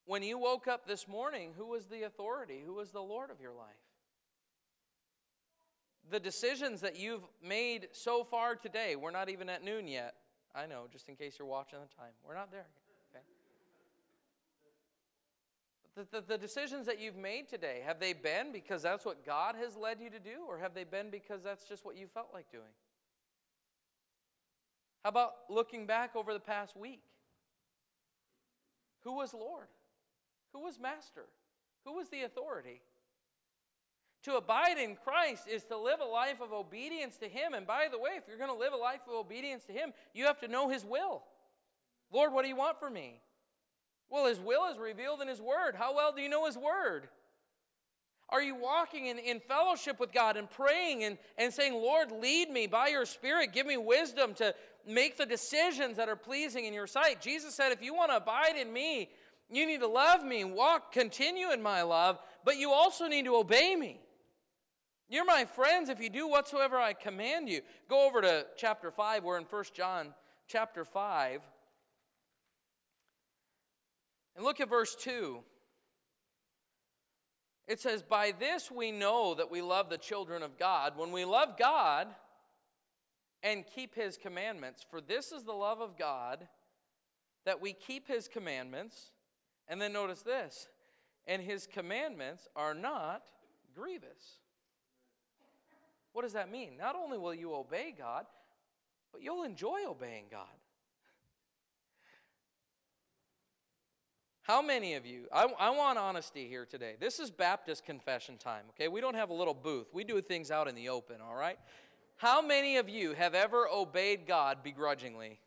when 0.05 0.23
you 0.23 0.37
woke 0.37 0.67
up 0.67 0.85
this 0.85 1.07
morning, 1.07 1.53
who 1.57 1.67
was 1.67 1.85
the 1.85 2.03
authority? 2.03 2.61
Who 2.65 2.73
was 2.73 2.91
the 2.91 3.01
Lord 3.01 3.31
of 3.31 3.39
your 3.39 3.53
life? 3.53 3.69
The 6.11 6.19
decisions 6.19 6.81
that 6.81 6.99
you've 6.99 7.23
made 7.41 7.87
so 7.93 8.25
far 8.25 8.55
today, 8.55 8.97
we're 8.97 9.11
not 9.11 9.29
even 9.29 9.49
at 9.49 9.63
noon 9.63 9.87
yet. 9.87 10.15
I 10.53 10.65
know, 10.65 10.87
just 10.91 11.07
in 11.07 11.15
case 11.15 11.35
you're 11.39 11.47
watching 11.47 11.79
the 11.79 11.95
time. 11.95 12.11
We're 12.27 12.35
not 12.35 12.51
there 12.51 12.67
yet. 13.13 13.19
Okay? 13.19 13.23
The, 15.95 16.07
the, 16.11 16.21
the 16.21 16.37
decisions 16.37 16.87
that 16.87 16.99
you've 16.99 17.15
made 17.15 17.47
today, 17.47 17.81
have 17.85 17.99
they 17.99 18.13
been 18.13 18.51
because 18.51 18.81
that's 18.81 19.05
what 19.05 19.25
God 19.25 19.55
has 19.55 19.77
led 19.77 19.99
you 20.01 20.09
to 20.09 20.19
do, 20.19 20.45
or 20.47 20.57
have 20.57 20.73
they 20.73 20.83
been 20.83 21.11
because 21.11 21.43
that's 21.43 21.65
just 21.65 21.85
what 21.85 21.95
you 21.95 22.07
felt 22.07 22.29
like 22.33 22.51
doing? 22.51 22.63
How 25.03 25.09
about 25.09 25.33
looking 25.49 25.85
back 25.85 26.15
over 26.15 26.33
the 26.33 26.39
past 26.39 26.75
week? 26.75 27.03
Who 29.03 29.17
was 29.17 29.33
Lord? 29.33 29.67
Who 30.53 30.63
was 30.63 30.79
Master? 30.79 31.25
Who 31.85 31.93
was 31.93 32.09
the 32.09 32.23
authority? 32.23 32.81
To 34.23 34.37
abide 34.37 34.77
in 34.77 34.95
Christ 34.95 35.47
is 35.49 35.65
to 35.65 35.77
live 35.77 35.99
a 35.99 36.05
life 36.05 36.39
of 36.41 36.53
obedience 36.53 37.17
to 37.17 37.27
Him. 37.27 37.53
And 37.53 37.67
by 37.67 37.87
the 37.91 37.99
way, 37.99 38.11
if 38.15 38.23
you're 38.27 38.37
going 38.37 38.49
to 38.49 38.57
live 38.57 38.71
a 38.71 38.77
life 38.77 39.01
of 39.07 39.13
obedience 39.13 39.65
to 39.65 39.73
Him, 39.73 39.91
you 40.13 40.25
have 40.25 40.39
to 40.39 40.47
know 40.47 40.69
His 40.69 40.85
will. 40.85 41.23
Lord, 42.11 42.31
what 42.31 42.43
do 42.43 42.47
you 42.47 42.55
want 42.55 42.79
from 42.79 42.93
me? 42.93 43.19
Well, 44.09 44.27
His 44.27 44.39
will 44.39 44.65
is 44.71 44.77
revealed 44.77 45.21
in 45.21 45.27
His 45.27 45.41
Word. 45.41 45.75
How 45.75 45.95
well 45.95 46.13
do 46.13 46.21
you 46.21 46.29
know 46.29 46.45
His 46.45 46.57
Word? 46.57 47.07
Are 48.29 48.41
you 48.41 48.55
walking 48.55 49.07
in, 49.07 49.19
in 49.19 49.39
fellowship 49.39 49.99
with 49.99 50.11
God 50.11 50.37
and 50.37 50.49
praying 50.49 51.03
and, 51.03 51.17
and 51.37 51.53
saying, 51.53 51.73
Lord, 51.73 52.11
lead 52.11 52.49
me 52.49 52.65
by 52.67 52.87
your 52.87 53.05
Spirit? 53.05 53.53
Give 53.53 53.67
me 53.67 53.77
wisdom 53.77 54.33
to 54.35 54.55
make 54.87 55.17
the 55.17 55.25
decisions 55.25 55.97
that 55.97 56.09
are 56.09 56.15
pleasing 56.15 56.65
in 56.65 56.73
your 56.73 56.87
sight. 56.87 57.21
Jesus 57.21 57.53
said, 57.53 57.71
if 57.71 57.81
you 57.81 57.93
want 57.93 58.11
to 58.11 58.17
abide 58.17 58.55
in 58.59 58.73
me, 58.73 59.09
you 59.51 59.67
need 59.67 59.81
to 59.81 59.87
love 59.87 60.23
me, 60.23 60.43
walk, 60.43 60.91
continue 60.91 61.51
in 61.51 61.61
my 61.61 61.83
love, 61.83 62.17
but 62.43 62.57
you 62.57 62.71
also 62.71 63.07
need 63.07 63.25
to 63.25 63.35
obey 63.35 63.75
me. 63.75 63.99
You're 65.09 65.25
my 65.25 65.45
friends 65.45 65.89
if 65.89 65.99
you 65.99 66.09
do 66.09 66.27
whatsoever 66.27 66.77
I 66.77 66.93
command 66.93 67.49
you. 67.49 67.61
Go 67.87 68.07
over 68.07 68.21
to 68.21 68.47
chapter 68.57 68.89
5. 68.89 69.23
We're 69.23 69.37
in 69.37 69.43
1 69.43 69.63
John 69.75 70.13
chapter 70.47 70.83
5. 70.83 71.41
And 74.35 74.43
look 74.43 74.59
at 74.59 74.69
verse 74.69 74.95
2. 74.95 75.39
It 77.67 77.79
says, 77.79 78.01
By 78.03 78.33
this 78.37 78.71
we 78.71 78.91
know 78.91 79.35
that 79.35 79.51
we 79.51 79.61
love 79.61 79.89
the 79.89 79.97
children 79.97 80.43
of 80.43 80.57
God. 80.57 80.97
When 80.97 81.11
we 81.11 81.25
love 81.25 81.57
God 81.57 82.07
and 83.41 83.63
keep 83.75 83.95
his 83.95 84.17
commandments, 84.17 84.85
for 84.89 85.01
this 85.01 85.31
is 85.31 85.43
the 85.43 85.53
love 85.53 85.81
of 85.81 85.97
God, 85.97 86.47
that 87.45 87.61
we 87.61 87.73
keep 87.73 88.07
his 88.07 88.27
commandments. 88.27 89.11
And 89.67 89.81
then 89.81 89.93
notice 89.93 90.21
this, 90.21 90.67
and 91.25 91.41
his 91.41 91.67
commandments 91.67 92.47
are 92.55 92.73
not 92.73 93.23
grievous. 93.73 94.39
What 96.11 96.23
does 96.23 96.33
that 96.33 96.51
mean? 96.51 96.77
Not 96.77 96.95
only 96.95 97.17
will 97.17 97.33
you 97.33 97.53
obey 97.55 97.93
God, 97.97 98.25
but 99.11 99.21
you'll 99.21 99.43
enjoy 99.43 99.79
obeying 99.87 100.25
God. 100.29 100.47
How 104.43 104.61
many 104.61 104.95
of 104.95 105.05
you, 105.05 105.27
I, 105.33 105.47
I, 105.57 105.69
want 105.69 105.97
honesty 105.97 106.49
here 106.49 106.65
today. 106.65 106.95
This 106.99 107.17
is 107.21 107.31
Baptist 107.31 107.85
confession 107.85 108.37
time, 108.37 108.65
okay? 108.71 108.89
We 108.89 108.99
don't 108.99 109.15
have 109.15 109.29
a 109.29 109.33
little 109.33 109.53
booth, 109.53 109.87
we 109.93 110.03
do 110.03 110.21
things 110.21 110.51
out 110.51 110.67
in 110.67 110.75
the 110.75 110.89
open, 110.89 111.21
all 111.21 111.33
right? 111.33 111.57
How 112.17 112.41
many 112.41 112.75
of 112.75 112.89
you 112.89 113.13
have 113.13 113.35
ever 113.35 113.69
obeyed 113.71 114.27
God 114.27 114.61
begrudgingly? 114.61 115.39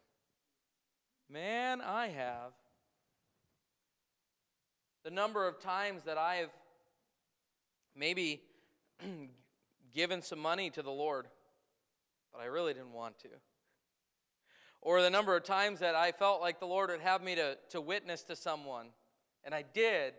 Man, 1.31 1.83
I 1.83 2.09
have. 2.09 2.53
The 5.05 5.11
number 5.11 5.47
of 5.47 5.61
times 5.61 6.05
that 6.05 6.17
I 6.17 6.37
have 6.37 6.51
maybe 7.95 8.41
given 9.95 10.23
some 10.23 10.39
money 10.39 10.71
to 10.71 10.81
the 10.81 10.91
Lord, 10.91 11.27
but 12.33 12.41
I 12.41 12.47
really 12.47 12.73
didn't 12.73 12.95
want 12.95 13.19
to. 13.21 13.29
Or 14.87 15.03
the 15.03 15.11
number 15.11 15.35
of 15.35 15.43
times 15.43 15.81
that 15.81 15.97
I 15.97 16.13
felt 16.13 16.41
like 16.41 16.61
the 16.61 16.67
Lord 16.67 16.91
would 16.91 17.01
have 17.01 17.21
me 17.21 17.35
to, 17.35 17.59
to 17.71 17.81
witness 17.81 18.23
to 18.23 18.37
someone, 18.37 18.87
and 19.43 19.53
I 19.53 19.65
did, 19.75 20.15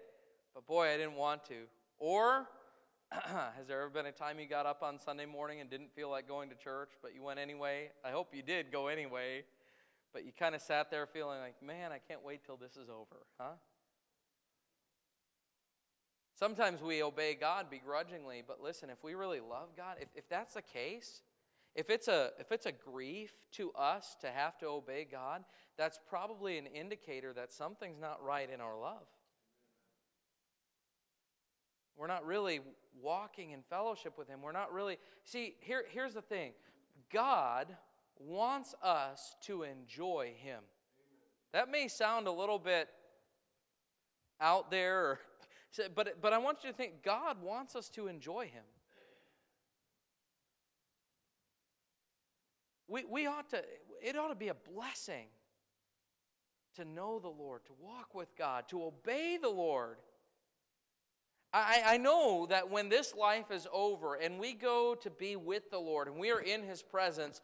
but 0.54 0.68
boy, 0.68 0.90
I 0.90 0.98
didn't 0.98 1.16
want 1.16 1.46
to. 1.46 1.56
Or 2.00 2.50
has 3.10 3.66
there 3.70 3.80
ever 3.80 3.90
been 3.90 4.08
a 4.08 4.12
time 4.12 4.42
you 4.42 4.46
got 4.46 4.66
up 4.66 4.84
on 4.84 5.00
Sunday 5.00 5.26
morning 5.26 5.62
and 5.62 5.70
didn't 5.70 5.96
feel 5.96 6.10
like 6.10 6.28
going 6.28 6.50
to 6.50 6.56
church, 6.56 6.90
but 7.02 7.16
you 7.16 7.24
went 7.24 7.40
anyway? 7.40 7.92
I 8.04 8.12
hope 8.12 8.36
you 8.36 8.44
did 8.44 8.70
go 8.70 8.88
anyway, 8.88 9.46
but 10.12 10.26
you 10.26 10.34
kind 10.38 10.54
of 10.54 10.62
sat 10.62 10.92
there 10.92 11.06
feeling 11.06 11.40
like, 11.40 11.64
man, 11.64 11.94
I 11.94 12.00
can't 12.00 12.26
wait 12.26 12.44
till 12.46 12.58
this 12.58 12.76
is 12.76 12.90
over, 12.90 13.26
huh? 13.40 13.54
Sometimes 16.38 16.82
we 16.82 17.02
obey 17.02 17.36
God 17.36 17.70
begrudgingly, 17.70 18.44
but 18.46 18.62
listen, 18.62 18.90
if 18.90 19.02
we 19.02 19.14
really 19.14 19.40
love 19.40 19.70
God, 19.78 19.96
if, 20.02 20.10
if 20.14 20.28
that's 20.28 20.56
the 20.56 20.62
case, 20.62 21.22
if 21.78 21.92
it's, 21.92 22.08
a, 22.08 22.32
if 22.40 22.52
it's 22.52 22.66
a 22.66 22.72
grief 22.72 23.34
to 23.54 23.72
us 23.74 24.18
to 24.22 24.32
have 24.32 24.58
to 24.58 24.66
obey 24.66 25.08
God, 25.10 25.44
that's 25.78 26.00
probably 26.10 26.58
an 26.58 26.66
indicator 26.66 27.32
that 27.34 27.54
something's 27.54 28.02
not 28.02 28.22
right 28.24 28.50
in 28.52 28.60
our 28.60 28.78
love. 28.78 29.06
We're 31.96 32.08
not 32.08 32.26
really 32.26 32.62
walking 33.00 33.52
in 33.52 33.62
fellowship 33.62 34.18
with 34.18 34.28
Him. 34.28 34.42
We're 34.42 34.52
not 34.52 34.74
really. 34.74 34.98
See, 35.24 35.56
here, 35.60 35.84
here's 35.88 36.16
the 36.16 36.22
thing 36.22 36.54
God 37.14 37.68
wants 38.20 38.74
us 38.82 39.36
to 39.44 39.62
enjoy 39.62 40.34
Him. 40.38 40.62
That 41.54 41.70
may 41.70 41.88
sound 41.88 42.26
a 42.26 42.32
little 42.32 42.60
bit 42.60 42.90
out 44.42 44.72
there 44.72 45.00
or 45.00 45.20
but, 45.96 46.22
but 46.22 46.34
I 46.34 46.40
want 46.40 46.64
you 46.64 46.72
to 46.72 46.76
think 46.76 47.04
God 47.04 47.42
wants 47.42 47.76
us 47.76 47.90
to 47.90 48.08
enjoy 48.08 48.46
Him. 48.46 48.64
We, 52.88 53.04
we 53.04 53.28
ought 53.28 53.50
to, 53.50 53.64
it 54.02 54.18
ought 54.18 54.30
to 54.30 54.36
be 54.36 54.48
a 54.48 54.56
blessing 54.74 55.28
to 56.76 56.86
know 56.86 57.20
the 57.20 57.28
Lord, 57.28 57.66
to 57.66 57.74
walk 57.82 58.14
with 58.14 58.36
God, 58.38 58.66
to 58.70 58.84
obey 58.84 59.38
the 59.42 59.50
Lord. 59.50 59.98
I, 61.54 61.82
I 61.86 61.98
know 61.98 62.46
that 62.50 62.70
when 62.70 62.90
this 62.90 63.16
life 63.16 63.52
is 63.52 63.68
over 63.74 64.16
and 64.16 64.40
we 64.40 64.54
go 64.54 64.96
to 64.96 65.10
be 65.10 65.36
with 65.36 65.72
the 65.72 65.80
Lord 65.80 66.08
and 66.08 66.18
we 66.18 66.32
are 66.32 66.40
in 66.40 66.64
His 66.64 66.84
presence, 66.84 67.42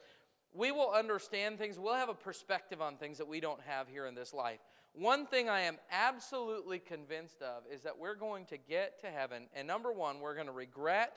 we 0.53 0.71
will 0.71 0.91
understand 0.91 1.57
things. 1.57 1.79
We'll 1.79 1.95
have 1.95 2.09
a 2.09 2.13
perspective 2.13 2.81
on 2.81 2.97
things 2.97 3.17
that 3.17 3.27
we 3.27 3.39
don't 3.39 3.61
have 3.61 3.87
here 3.87 4.05
in 4.05 4.13
this 4.13 4.33
life. 4.33 4.59
One 4.93 5.25
thing 5.25 5.49
I 5.49 5.61
am 5.61 5.77
absolutely 5.91 6.77
convinced 6.77 7.41
of 7.41 7.63
is 7.71 7.81
that 7.81 7.97
we're 7.97 8.15
going 8.15 8.45
to 8.45 8.57
get 8.57 9.01
to 9.01 9.07
heaven, 9.07 9.47
and 9.55 9.67
number 9.67 9.91
one, 9.91 10.19
we're 10.19 10.35
going 10.35 10.45
to 10.45 10.53
regret 10.53 11.13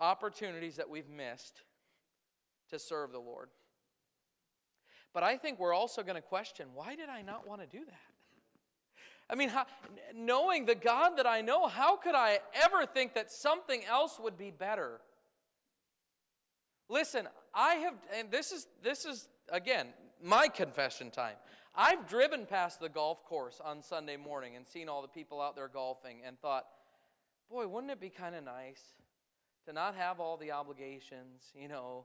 opportunities 0.00 0.76
that 0.76 0.88
we've 0.88 1.10
missed 1.10 1.60
to 2.72 2.78
serve 2.78 3.12
the 3.12 3.20
Lord. 3.20 3.48
But 5.14 5.22
I 5.22 5.36
think 5.36 5.58
we're 5.58 5.74
also 5.74 6.02
going 6.02 6.16
to 6.16 6.22
question 6.22 6.68
why 6.74 6.96
did 6.96 7.08
I 7.08 7.22
not 7.22 7.46
want 7.46 7.60
to 7.60 7.66
do 7.66 7.84
that? 7.84 7.94
I 9.30 9.34
mean, 9.34 9.48
how, 9.48 9.66
knowing 10.14 10.66
the 10.66 10.74
God 10.74 11.16
that 11.16 11.26
I 11.26 11.40
know, 11.40 11.66
how 11.66 11.96
could 11.96 12.14
I 12.14 12.40
ever 12.54 12.84
think 12.84 13.14
that 13.14 13.30
something 13.30 13.82
else 13.88 14.18
would 14.20 14.36
be 14.36 14.50
better? 14.50 15.00
Listen, 16.88 17.28
I 17.54 17.76
have, 17.76 17.94
and 18.14 18.30
this 18.30 18.52
is, 18.52 18.66
this 18.82 19.04
is 19.06 19.28
again, 19.48 19.88
my 20.22 20.48
confession 20.48 21.10
time. 21.10 21.36
I've 21.74 22.06
driven 22.06 22.44
past 22.44 22.80
the 22.80 22.88
golf 22.88 23.24
course 23.24 23.60
on 23.64 23.82
Sunday 23.82 24.16
morning 24.16 24.56
and 24.56 24.66
seen 24.66 24.88
all 24.88 25.00
the 25.00 25.08
people 25.08 25.40
out 25.40 25.56
there 25.56 25.68
golfing 25.68 26.18
and 26.26 26.38
thought, 26.38 26.66
boy, 27.50 27.66
wouldn't 27.66 27.92
it 27.92 28.00
be 28.00 28.10
kind 28.10 28.34
of 28.34 28.44
nice 28.44 28.82
to 29.66 29.72
not 29.72 29.94
have 29.94 30.20
all 30.20 30.36
the 30.36 30.52
obligations, 30.52 31.52
you 31.54 31.68
know, 31.68 32.04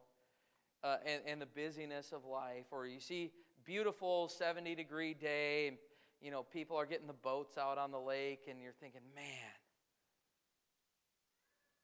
uh, 0.87 0.97
and, 1.05 1.21
and 1.27 1.41
the 1.41 1.45
busyness 1.45 2.11
of 2.11 2.25
life? 2.25 2.65
Or 2.71 2.85
you 2.85 2.99
see 2.99 3.31
beautiful 3.65 4.29
70 4.29 4.75
degree 4.75 5.13
day, 5.13 5.67
and, 5.67 5.77
you 6.21 6.31
know, 6.31 6.43
people 6.43 6.77
are 6.77 6.85
getting 6.85 7.07
the 7.07 7.13
boats 7.13 7.57
out 7.57 7.77
on 7.77 7.91
the 7.91 7.99
lake, 7.99 8.47
and 8.49 8.61
you're 8.61 8.71
thinking, 8.79 9.01
man. 9.15 9.25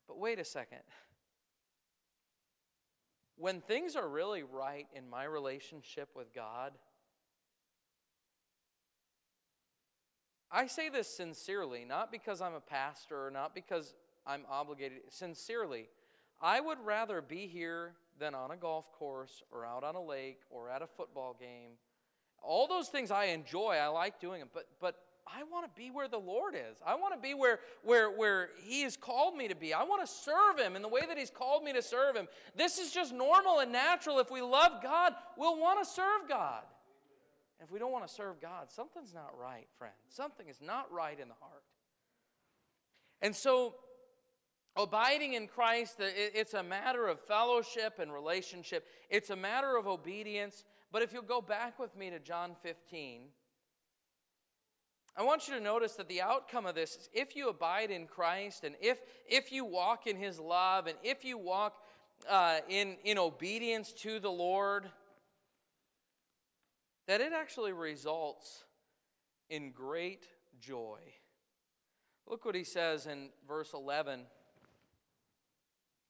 But 0.08 0.20
wait 0.20 0.40
a 0.40 0.46
second. 0.46 0.80
When 3.36 3.62
things 3.62 3.96
are 3.96 4.08
really 4.08 4.44
right 4.44 4.88
in 4.94 5.10
my 5.10 5.24
relationship 5.26 6.10
with 6.16 6.34
God, 6.34 6.74
I 10.52 10.68
say 10.68 10.90
this 10.90 11.08
sincerely, 11.08 11.84
not 11.84 12.12
because 12.12 12.42
I'm 12.42 12.54
a 12.54 12.62
pastor, 12.62 13.26
or 13.26 13.32
not 13.32 13.56
because 13.56 13.96
I'm 14.26 14.44
obligated, 14.50 15.00
sincerely. 15.10 15.90
I 16.40 16.62
would 16.62 16.78
rather 16.86 17.22
be 17.22 17.48
here 17.48 17.94
than 18.20 18.36
on 18.36 18.52
a 18.52 18.58
golf 18.58 18.92
course 18.92 19.44
or 19.52 19.66
out 19.66 19.84
on 19.84 19.96
a 19.96 20.02
lake 20.02 20.40
or 20.50 20.70
at 20.70 20.82
a 20.82 20.88
football 20.88 21.36
game. 21.40 21.72
All 22.42 22.68
those 22.68 22.90
things 22.90 23.12
I 23.12 23.26
enjoy, 23.26 23.76
I 23.76 23.88
like 23.88 24.20
doing 24.20 24.40
them, 24.40 24.50
but, 24.54 24.66
but 24.82 24.96
I 25.26 25.44
want 25.44 25.66
to 25.66 25.82
be 25.82 25.90
where 25.90 26.10
the 26.10 26.18
Lord 26.18 26.56
is. 26.56 26.78
I 26.86 26.96
want 26.96 27.14
to 27.14 27.20
be 27.20 27.34
where, 27.34 27.60
where, 27.84 28.12
where 28.12 28.50
He 28.64 28.82
has 28.82 28.98
called 28.98 29.38
me 29.38 29.48
to 29.48 29.56
be. 29.56 29.74
I 29.74 29.84
want 29.84 30.06
to 30.06 30.12
serve 30.12 30.60
Him 30.60 30.76
in 30.76 30.82
the 30.82 30.90
way 30.90 31.02
that 31.08 31.18
He's 31.18 31.30
called 31.30 31.64
me 31.64 31.72
to 31.74 31.82
serve 31.82 32.16
Him. 32.18 32.28
This 32.56 32.78
is 32.78 32.92
just 32.92 33.14
normal 33.14 33.60
and 33.60 33.72
natural. 33.72 34.20
If 34.20 34.30
we 34.30 34.42
love 34.42 34.84
God, 34.84 35.14
we'll 35.38 35.58
want 35.58 35.82
to 35.82 35.90
serve 35.90 36.28
God 36.28 36.64
if 37.64 37.72
we 37.72 37.80
don't 37.80 37.92
want 37.92 38.06
to 38.06 38.14
serve 38.14 38.42
God, 38.42 38.70
something's 38.70 39.14
not 39.14 39.32
right, 39.40 39.68
friend. 39.78 39.94
Something 40.10 40.50
is 40.50 40.60
not 40.62 40.92
right 40.92 41.18
in 41.18 41.30
the 41.30 41.36
heart. 41.40 41.64
And 43.22 43.34
so, 43.34 43.76
abiding 44.76 45.34
in 45.34 45.48
Christ, 45.48 45.96
it's 46.00 46.54
a 46.54 46.64
matter 46.64 47.08
of 47.08 47.20
fellowship 47.20 48.00
and 48.00 48.12
relationship, 48.12 48.86
it's 49.10 49.30
a 49.30 49.36
matter 49.36 49.78
of 49.78 49.88
obedience. 49.88 50.66
But 50.92 51.02
if 51.02 51.14
you'll 51.14 51.24
go 51.24 51.42
back 51.42 51.80
with 51.80 51.96
me 51.98 52.10
to 52.12 52.20
John 52.20 52.56
15, 52.62 53.22
I 55.16 55.24
want 55.24 55.48
you 55.48 55.54
to 55.56 55.60
notice 55.60 55.94
that 55.94 56.08
the 56.08 56.22
outcome 56.22 56.66
of 56.66 56.76
this 56.76 56.96
is 56.96 57.10
if 57.14 57.36
you 57.36 57.50
abide 57.50 57.92
in 57.92 58.08
Christ 58.08 58.64
and 58.64 58.76
if, 58.82 59.00
if 59.28 59.52
you 59.52 59.64
walk 59.64 60.08
in 60.08 60.18
His 60.18 60.40
love 60.40 60.88
and 60.88 60.98
if 61.04 61.24
you 61.24 61.38
walk 61.38 61.76
uh, 62.30 62.60
in, 62.68 62.98
in 63.04 63.18
obedience 63.18 63.92
to 63.94 64.20
the 64.20 64.32
Lord, 64.32 64.90
that 67.08 67.22
it 67.22 67.34
actually 67.34 67.74
results 67.74 68.64
in 69.50 69.72
great 69.72 70.26
joy. 70.60 71.00
Look 72.28 72.46
what 72.46 72.56
he 72.56 72.64
says 72.64 73.06
in 73.06 73.30
verse 73.48 73.74
11 73.74 74.22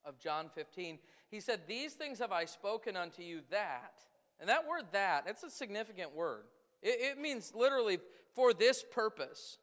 of 0.05 0.19
John 0.19 0.49
15. 0.53 0.99
He 1.29 1.39
said, 1.39 1.61
These 1.67 1.93
things 1.93 2.19
have 2.19 2.31
I 2.31 2.45
spoken 2.45 2.95
unto 2.95 3.21
you 3.21 3.41
that. 3.49 4.03
And 4.39 4.49
that 4.49 4.67
word 4.67 4.85
that, 4.91 5.25
it's 5.27 5.43
a 5.43 5.49
significant 5.49 6.15
word. 6.15 6.43
It, 6.81 7.17
it 7.17 7.17
means 7.17 7.53
literally 7.55 7.99
for 8.35 8.53
this 8.53 8.83
purpose. 8.91 9.57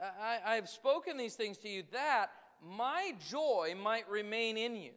I, 0.00 0.38
I 0.44 0.54
have 0.56 0.68
spoken 0.68 1.16
these 1.16 1.34
things 1.34 1.56
to 1.58 1.68
you 1.68 1.82
that 1.92 2.30
my 2.62 3.12
joy 3.30 3.74
might 3.80 4.08
remain 4.08 4.56
in 4.56 4.76
you 4.76 4.92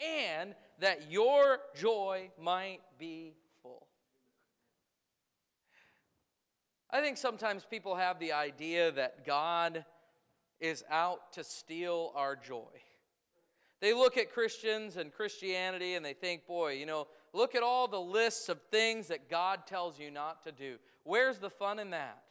and 0.00 0.54
that 0.80 1.10
your 1.10 1.58
joy 1.74 2.30
might 2.40 2.80
be 2.98 3.34
full. 3.62 3.86
I 6.90 7.00
think 7.00 7.16
sometimes 7.16 7.64
people 7.64 7.96
have 7.96 8.18
the 8.18 8.32
idea 8.32 8.90
that 8.92 9.24
God 9.24 9.84
is 10.60 10.84
out 10.90 11.32
to 11.34 11.44
steal 11.44 12.12
our 12.14 12.36
joy. 12.36 12.68
They 13.82 13.92
look 13.92 14.16
at 14.16 14.32
Christians 14.32 14.96
and 14.96 15.12
Christianity 15.12 15.94
and 15.94 16.06
they 16.06 16.12
think, 16.12 16.46
boy, 16.46 16.74
you 16.74 16.86
know, 16.86 17.08
look 17.32 17.56
at 17.56 17.64
all 17.64 17.88
the 17.88 18.00
lists 18.00 18.48
of 18.48 18.60
things 18.70 19.08
that 19.08 19.28
God 19.28 19.66
tells 19.66 19.98
you 19.98 20.08
not 20.08 20.40
to 20.44 20.52
do. 20.52 20.76
Where's 21.02 21.38
the 21.38 21.50
fun 21.50 21.80
in 21.80 21.90
that? 21.90 22.22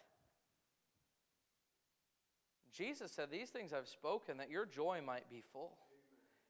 Jesus 2.74 3.12
said, 3.12 3.30
These 3.30 3.50
things 3.50 3.74
I've 3.74 3.90
spoken 3.90 4.38
that 4.38 4.50
your 4.50 4.66
joy 4.66 5.02
might 5.06 5.30
be 5.30 5.44
full. 5.52 5.74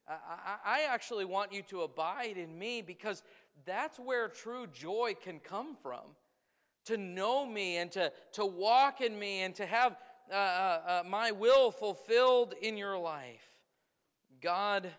I, 0.07 0.57
I, 0.63 0.81
actually 0.89 1.25
want 1.25 1.51
you 1.51 1.63
to 1.69 1.81
abide 1.81 2.37
in 2.37 2.57
me 2.57 2.81
because 2.81 3.23
that's 3.65 3.97
where 3.97 4.27
true 4.27 4.67
joy 4.67 5.15
can 5.19 5.39
come 5.39 5.75
from 5.81 6.15
to 6.85 6.97
know 6.97 7.45
me 7.45 7.77
and 7.77 7.91
to, 7.93 8.11
to 8.33 8.45
walk 8.45 9.01
in 9.01 9.17
me 9.17 9.41
and 9.41 9.55
to 9.55 9.65
have 9.65 9.95
uh, 10.31 10.35
uh, 10.35 10.81
uh, 10.87 11.03
my 11.07 11.31
will 11.31 11.71
fulfilled 11.71 12.53
in 12.61 12.77
your 12.77 12.97
life. 12.97 13.60
God 14.41 14.91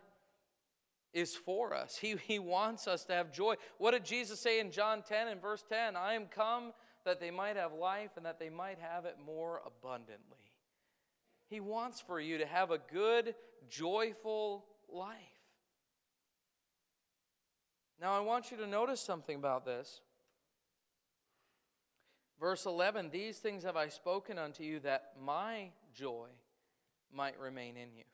is 1.12 1.35
for 1.35 1.74
us. 1.74 1.96
He, 1.96 2.16
he 2.26 2.38
wants 2.38 2.87
us 2.88 3.05
to 3.05 3.12
have 3.12 3.33
joy. 3.33 3.55
What 3.78 3.90
did 3.90 4.05
Jesus 4.05 4.40
say 4.40 4.61
in 4.61 4.70
John 4.70 5.02
10 5.02 5.28
and 5.28 5.42
verse 5.42 5.62
10? 5.68 5.96
I 5.96 6.14
am 6.14 6.26
come 6.26 6.72
that 7.05 7.20
they 7.20 7.31
might 7.31 7.57
have 7.57 7.72
life 7.72 8.11
and 8.16 8.24
that 8.24 8.38
they 8.38 8.48
might 8.48 8.78
have 8.78 9.05
it 9.05 9.16
more 9.24 9.61
abundantly. 9.66 10.52
He 11.48 11.61
wants 11.61 12.00
for 12.00 12.18
you 12.18 12.38
to 12.38 12.46
have 12.46 12.70
a 12.70 12.78
good, 12.78 13.35
joyful 13.68 14.64
life. 14.88 15.16
Now, 18.00 18.16
I 18.16 18.20
want 18.20 18.50
you 18.50 18.57
to 18.57 18.66
notice 18.66 19.00
something 19.00 19.37
about 19.37 19.64
this. 19.64 20.00
Verse 22.40 22.66
11 22.66 23.11
These 23.11 23.38
things 23.38 23.62
have 23.64 23.76
I 23.76 23.88
spoken 23.88 24.38
unto 24.38 24.64
you 24.64 24.81
that 24.81 25.12
my 25.22 25.70
joy 25.94 26.28
might 27.12 27.38
remain 27.38 27.76
in 27.76 27.94
you. 27.94 28.05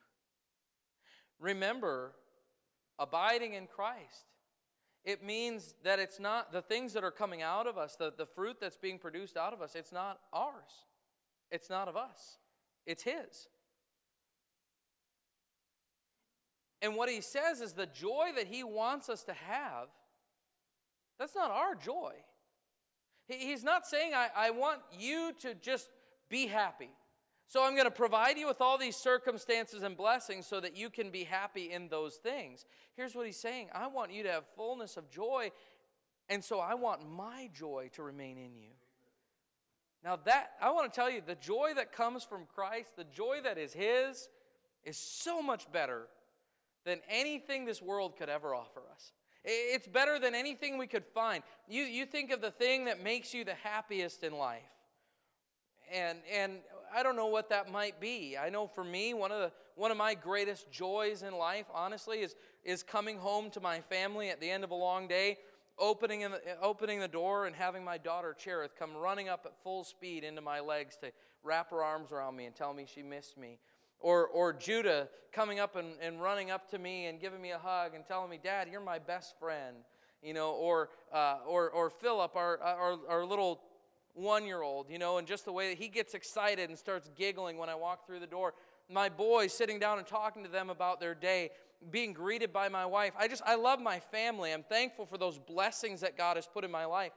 Remember, 1.41 2.13
abiding 2.99 3.55
in 3.55 3.67
Christ. 3.67 4.27
It 5.05 5.25
means 5.25 5.75
that 5.85 5.99
it's 5.99 6.21
not 6.21 6.53
the 6.53 6.61
things 6.61 6.93
that 6.93 7.05
are 7.05 7.11
coming 7.11 7.43
out 7.43 7.67
of 7.67 7.79
us, 7.79 7.97
the, 7.97 8.13
the 8.17 8.27
fruit 8.27 8.57
that's 8.61 8.77
being 8.77 8.99
produced 8.99 9.37
out 9.37 9.53
of 9.53 9.63
us, 9.63 9.75
it's 9.75 9.93
not 9.93 10.19
ours. 10.33 10.85
It's 11.51 11.71
not 11.71 11.89
of 11.89 11.97
us, 11.97 12.39
it's 12.87 13.03
His. 13.03 13.49
And 16.83 16.95
what 16.95 17.09
He 17.09 17.21
says 17.21 17.61
is 17.61 17.73
the 17.73 17.87
joy 17.87 18.31
that 18.37 18.47
He 18.49 18.63
wants 18.65 19.09
us 19.09 19.23
to 19.25 19.33
have, 19.33 19.89
that's 21.19 21.35
not 21.35 21.51
our 21.51 21.75
joy. 21.75 22.13
He's 23.29 23.65
not 23.65 23.87
saying, 23.87 24.13
I, 24.15 24.29
I 24.35 24.51
want 24.51 24.81
you 24.99 25.33
to 25.41 25.55
just 25.55 25.89
be 26.31 26.47
happy. 26.47 26.91
So 27.49 27.65
I'm 27.65 27.73
going 27.73 27.87
to 27.87 27.91
provide 27.91 28.37
you 28.37 28.47
with 28.47 28.61
all 28.61 28.77
these 28.77 28.95
circumstances 28.95 29.83
and 29.83 29.97
blessings 29.97 30.47
so 30.47 30.61
that 30.61 30.77
you 30.77 30.91
can 30.91 31.11
be 31.11 31.25
happy 31.25 31.73
in 31.73 31.89
those 31.89 32.17
things. 32.17 32.67
Here's 32.95 33.15
what 33.15 33.25
he's 33.25 33.39
saying 33.39 33.69
I 33.75 33.87
want 33.87 34.13
you 34.13 34.23
to 34.25 34.31
have 34.31 34.45
fullness 34.55 34.99
of 34.99 35.11
joy, 35.11 35.51
and 36.29 36.45
so 36.45 36.61
I 36.61 36.75
want 36.75 37.11
my 37.11 37.49
joy 37.55 37.89
to 37.95 38.03
remain 38.03 38.37
in 38.37 38.55
you. 38.55 38.69
Now, 40.05 40.17
that, 40.27 40.53
I 40.61 40.71
want 40.71 40.93
to 40.93 40.97
tell 40.97 41.11
you, 41.11 41.23
the 41.27 41.35
joy 41.35 41.73
that 41.75 41.91
comes 41.91 42.23
from 42.23 42.43
Christ, 42.55 42.97
the 42.97 43.05
joy 43.05 43.39
that 43.43 43.59
is 43.59 43.73
His, 43.73 44.29
is 44.85 44.97
so 44.97 45.43
much 45.43 45.71
better 45.73 46.07
than 46.85 47.01
anything 47.09 47.65
this 47.65 47.83
world 47.83 48.17
could 48.17 48.29
ever 48.29 48.55
offer 48.55 48.83
us. 48.93 49.13
It's 49.43 49.87
better 49.87 50.19
than 50.19 50.35
anything 50.35 50.77
we 50.77 50.87
could 50.87 51.05
find. 51.07 51.43
You, 51.67 51.83
you 51.85 52.05
think 52.05 52.31
of 52.31 52.41
the 52.41 52.51
thing 52.51 52.85
that 52.85 53.03
makes 53.03 53.33
you 53.33 53.45
the 53.45 53.55
happiest 53.55 54.23
in 54.23 54.37
life. 54.37 54.61
And, 55.93 56.19
and 56.33 56.59
I 56.95 57.03
don't 57.03 57.17
know 57.17 57.27
what 57.27 57.51
that 57.51 57.71
might 57.71 58.01
be. 58.01 58.37
I 58.37 58.49
know 58.51 58.67
for 58.67 58.85
me, 58.85 59.15
one 59.15 59.33
of, 59.33 59.39
the, 59.39 59.53
one 59.75 59.91
of 59.91 59.97
my 59.97 60.15
greatest 60.15 60.71
joys 60.71 61.23
in 61.23 61.37
life, 61.37 61.67
honestly, 61.75 62.19
is, 62.19 62.35
is 62.65 62.83
coming 62.83 63.19
home 63.19 63.51
to 63.51 63.61
my 63.61 63.81
family 63.81 64.31
at 64.31 64.41
the 64.41 64.51
end 64.51 64.65
of 64.65 64.71
a 64.71 64.75
long 64.75 65.09
day, 65.09 65.39
opening, 65.79 66.21
the, 66.21 66.41
opening 66.61 67.01
the 67.01 67.09
door, 67.09 67.47
and 67.47 67.55
having 67.55 67.85
my 67.85 67.99
daughter 67.99 68.35
Cherith 68.39 68.75
come 68.79 68.97
running 68.97 69.29
up 69.29 69.43
at 69.47 69.53
full 69.63 69.85
speed 69.85 70.25
into 70.25 70.41
my 70.41 70.61
legs 70.61 70.97
to 71.03 71.13
wrap 71.43 71.71
her 71.71 71.83
arms 71.83 72.13
around 72.13 72.37
me 72.37 72.47
and 72.47 72.55
tell 72.55 72.73
me 72.73 72.87
she 72.93 73.03
missed 73.03 73.39
me. 73.39 73.59
Or, 74.01 74.27
or 74.29 74.53
Judah 74.53 75.09
coming 75.33 75.59
up 75.59 75.77
and, 75.77 75.89
and 76.01 76.23
running 76.23 76.51
up 76.51 76.71
to 76.71 76.79
me 76.79 77.07
and 77.07 77.21
giving 77.21 77.43
me 77.43 77.51
a 77.51 77.59
hug 77.59 77.95
and 77.95 78.07
telling 78.07 78.31
me, 78.31 78.39
Dad, 78.43 78.69
you're 78.71 78.81
my 78.81 78.99
best 78.99 79.39
friend. 79.39 79.77
You 80.23 80.35
know, 80.35 80.51
or, 80.51 80.89
uh, 81.15 81.39
or, 81.47 81.71
or 81.71 81.91
Philip, 81.91 82.35
our, 82.35 82.59
our, 82.61 82.99
our 83.09 83.25
little 83.25 83.61
one 84.19 84.45
year 84.45 84.63
old, 84.63 84.91
you 84.91 84.99
know, 84.99 85.19
and 85.19 85.27
just 85.27 85.45
the 85.45 85.53
way 85.53 85.69
that 85.71 85.79
he 85.79 85.89
gets 85.89 86.15
excited 86.15 86.69
and 86.69 86.79
starts 86.79 87.09
giggling 87.17 87.57
when 87.57 87.69
I 87.69 87.75
walk 87.75 88.07
through 88.07 88.21
the 88.21 88.27
door. 88.27 88.55
my 88.91 89.09
boys, 89.09 89.53
sitting 89.53 89.79
down 89.79 89.99
and 89.99 90.07
talking 90.07 90.43
to 90.45 90.49
them 90.49 90.71
about 90.71 90.99
their 90.99 91.15
day, 91.15 91.51
being 91.91 92.13
greeted 92.13 92.53
by 92.53 92.69
my 92.69 92.87
wife. 92.87 93.13
I 93.19 93.29
just, 93.29 93.43
I 93.47 93.55
love 93.55 93.81
my 93.81 94.01
family. 94.01 94.53
I'm 94.53 94.63
thankful 94.63 95.07
for 95.07 95.19
those 95.19 95.39
blessings 95.39 96.01
that 96.01 96.17
God 96.17 96.37
has 96.37 96.47
put 96.47 96.65
in 96.65 96.71
my 96.71 96.87
life. 96.87 97.13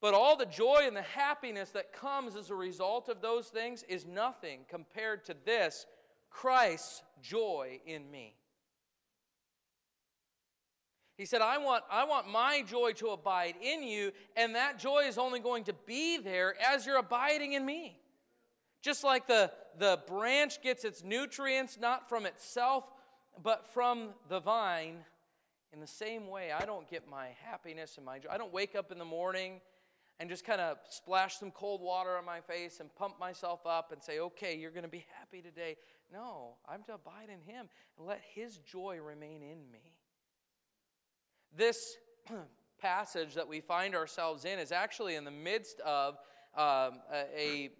But 0.00 0.14
all 0.14 0.36
the 0.36 0.46
joy 0.46 0.80
and 0.82 0.96
the 0.96 1.02
happiness 1.02 1.70
that 1.70 1.92
comes 1.92 2.36
as 2.36 2.50
a 2.50 2.54
result 2.54 3.08
of 3.08 3.22
those 3.22 3.48
things 3.48 3.84
is 3.88 4.04
nothing 4.04 4.66
compared 4.68 5.24
to 5.26 5.36
this 5.46 5.86
Christ's 6.28 7.02
joy 7.22 7.80
in 7.86 8.10
me. 8.10 8.34
He 11.16 11.26
said, 11.26 11.40
I 11.40 11.58
want, 11.58 11.84
I 11.90 12.04
want 12.04 12.28
my 12.28 12.62
joy 12.62 12.92
to 12.94 13.08
abide 13.08 13.54
in 13.62 13.82
you, 13.84 14.12
and 14.36 14.54
that 14.56 14.78
joy 14.78 15.04
is 15.06 15.16
only 15.16 15.38
going 15.38 15.64
to 15.64 15.72
be 15.86 16.18
there 16.18 16.54
as 16.60 16.84
you're 16.84 16.98
abiding 16.98 17.52
in 17.52 17.64
me. 17.64 18.00
Just 18.82 19.04
like 19.04 19.26
the, 19.26 19.50
the 19.78 20.00
branch 20.08 20.60
gets 20.60 20.84
its 20.84 21.04
nutrients 21.04 21.78
not 21.80 22.08
from 22.08 22.26
itself, 22.26 22.84
but 23.42 23.66
from 23.72 24.10
the 24.28 24.40
vine, 24.40 24.98
in 25.72 25.80
the 25.80 25.86
same 25.86 26.28
way, 26.28 26.52
I 26.52 26.64
don't 26.64 26.88
get 26.88 27.08
my 27.08 27.28
happiness 27.44 27.96
and 27.96 28.06
my 28.06 28.18
joy. 28.18 28.28
I 28.30 28.38
don't 28.38 28.52
wake 28.52 28.76
up 28.76 28.92
in 28.92 28.98
the 28.98 29.04
morning 29.04 29.60
and 30.20 30.30
just 30.30 30.44
kind 30.44 30.60
of 30.60 30.78
splash 30.88 31.38
some 31.38 31.50
cold 31.50 31.80
water 31.80 32.16
on 32.16 32.24
my 32.24 32.40
face 32.40 32.78
and 32.80 32.94
pump 32.94 33.18
myself 33.18 33.66
up 33.66 33.90
and 33.90 34.02
say, 34.02 34.20
okay, 34.20 34.56
you're 34.56 34.70
going 34.70 34.84
to 34.84 34.88
be 34.88 35.04
happy 35.18 35.42
today. 35.42 35.76
No, 36.12 36.56
I'm 36.68 36.84
to 36.84 36.94
abide 36.94 37.28
in 37.28 37.40
Him 37.40 37.68
and 37.98 38.06
let 38.06 38.20
His 38.34 38.58
joy 38.58 39.00
remain 39.02 39.42
in 39.42 39.70
me. 39.72 39.94
This 41.56 41.96
passage 42.80 43.34
that 43.34 43.46
we 43.46 43.60
find 43.60 43.94
ourselves 43.94 44.44
in 44.44 44.58
is 44.58 44.72
actually 44.72 45.14
in 45.14 45.24
the 45.24 45.30
midst 45.30 45.80
of 45.80 46.14
um, 46.56 47.00
a, 47.12 47.24
a, 47.36 47.70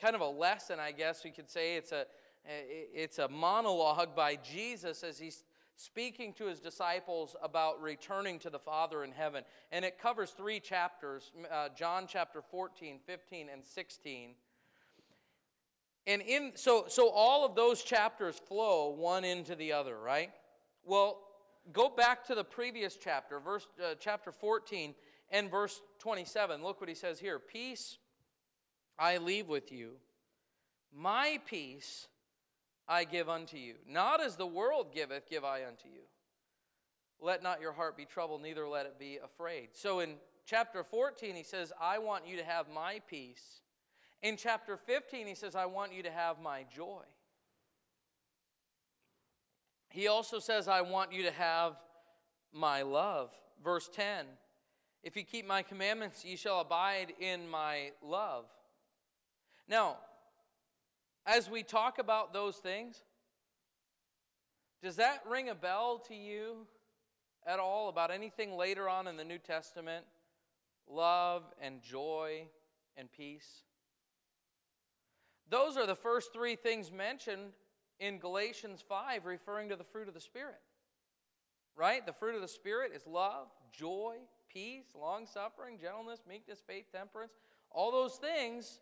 kind 0.00 0.14
of 0.14 0.20
a 0.20 0.28
lesson, 0.28 0.78
I 0.78 0.92
guess 0.92 1.24
we 1.24 1.30
could 1.30 1.48
say. 1.48 1.76
It's 1.76 1.92
a, 1.92 2.06
it's 2.44 3.18
a 3.18 3.28
monologue 3.28 4.14
by 4.14 4.36
Jesus 4.36 5.02
as 5.02 5.18
he's 5.18 5.44
speaking 5.76 6.32
to 6.34 6.46
his 6.46 6.58
disciples 6.60 7.36
about 7.42 7.80
returning 7.80 8.38
to 8.40 8.50
the 8.50 8.58
Father 8.58 9.04
in 9.04 9.12
heaven. 9.12 9.44
And 9.70 9.84
it 9.84 9.98
covers 9.98 10.30
three 10.30 10.60
chapters 10.60 11.32
uh, 11.52 11.68
John 11.76 12.06
chapter 12.08 12.42
14, 12.42 12.98
15, 13.06 13.48
and 13.52 13.64
16. 13.64 14.30
And 16.08 16.22
in, 16.22 16.52
so, 16.54 16.86
so 16.88 17.10
all 17.10 17.44
of 17.44 17.54
those 17.54 17.82
chapters 17.82 18.40
flow 18.48 18.90
one 18.90 19.24
into 19.24 19.54
the 19.54 19.72
other, 19.72 19.98
right? 19.98 20.30
Well, 20.84 21.18
go 21.72 21.88
back 21.88 22.24
to 22.26 22.34
the 22.34 22.44
previous 22.44 22.96
chapter, 22.96 23.40
verse, 23.40 23.66
uh, 23.82 23.94
chapter 23.98 24.32
14 24.32 24.94
and 25.30 25.50
verse 25.50 25.80
27. 25.98 26.62
Look 26.62 26.80
what 26.80 26.88
he 26.88 26.94
says 26.94 27.18
here 27.18 27.38
Peace 27.38 27.98
I 28.98 29.18
leave 29.18 29.48
with 29.48 29.72
you, 29.72 29.92
my 30.94 31.38
peace 31.46 32.08
I 32.88 33.04
give 33.04 33.28
unto 33.28 33.56
you. 33.56 33.74
Not 33.88 34.22
as 34.22 34.36
the 34.36 34.46
world 34.46 34.94
giveth, 34.94 35.28
give 35.28 35.44
I 35.44 35.66
unto 35.66 35.88
you. 35.88 36.02
Let 37.20 37.42
not 37.42 37.60
your 37.60 37.72
heart 37.72 37.96
be 37.96 38.04
troubled, 38.04 38.42
neither 38.42 38.68
let 38.68 38.86
it 38.86 38.98
be 38.98 39.18
afraid. 39.22 39.68
So 39.72 40.00
in 40.00 40.14
chapter 40.44 40.84
14, 40.84 41.34
he 41.34 41.42
says, 41.42 41.72
I 41.80 41.98
want 41.98 42.26
you 42.26 42.36
to 42.36 42.44
have 42.44 42.66
my 42.72 43.00
peace. 43.08 43.60
In 44.22 44.36
chapter 44.36 44.76
15, 44.76 45.26
he 45.26 45.34
says, 45.34 45.54
I 45.54 45.66
want 45.66 45.92
you 45.92 46.02
to 46.02 46.10
have 46.10 46.40
my 46.40 46.64
joy. 46.74 47.02
He 49.88 50.08
also 50.08 50.38
says, 50.38 50.68
I 50.68 50.80
want 50.82 51.12
you 51.12 51.22
to 51.22 51.30
have 51.30 51.76
my 52.52 52.82
love. 52.82 53.30
Verse 53.62 53.88
10 53.94 54.26
If 55.02 55.16
you 55.16 55.24
keep 55.24 55.46
my 55.46 55.62
commandments, 55.62 56.24
ye 56.24 56.36
shall 56.36 56.60
abide 56.60 57.12
in 57.20 57.48
my 57.48 57.92
love. 58.02 58.46
Now, 59.68 59.96
as 61.26 61.50
we 61.50 61.62
talk 61.62 61.98
about 61.98 62.32
those 62.32 62.56
things, 62.56 63.02
does 64.82 64.96
that 64.96 65.22
ring 65.28 65.48
a 65.48 65.54
bell 65.54 65.98
to 66.08 66.14
you 66.14 66.66
at 67.46 67.58
all 67.58 67.88
about 67.88 68.10
anything 68.10 68.56
later 68.56 68.88
on 68.88 69.08
in 69.08 69.16
the 69.16 69.24
New 69.24 69.38
Testament? 69.38 70.04
Love 70.88 71.42
and 71.60 71.82
joy 71.82 72.46
and 72.96 73.10
peace? 73.10 73.62
Those 75.48 75.76
are 75.76 75.86
the 75.86 75.94
first 75.94 76.32
three 76.32 76.56
things 76.56 76.92
mentioned 76.92 77.52
in 78.00 78.18
Galatians 78.18 78.84
5, 78.88 79.26
referring 79.26 79.68
to 79.70 79.76
the 79.76 79.84
fruit 79.84 80.08
of 80.08 80.14
the 80.14 80.20
Spirit. 80.20 80.60
Right? 81.76 82.04
The 82.04 82.12
fruit 82.12 82.34
of 82.34 82.40
the 82.40 82.48
Spirit 82.48 82.92
is 82.94 83.06
love, 83.06 83.48
joy, 83.72 84.16
peace, 84.52 84.86
long 84.98 85.26
suffering, 85.26 85.78
gentleness, 85.80 86.20
meekness, 86.28 86.62
faith, 86.66 86.86
temperance. 86.92 87.32
All 87.70 87.92
those 87.92 88.16
things 88.16 88.80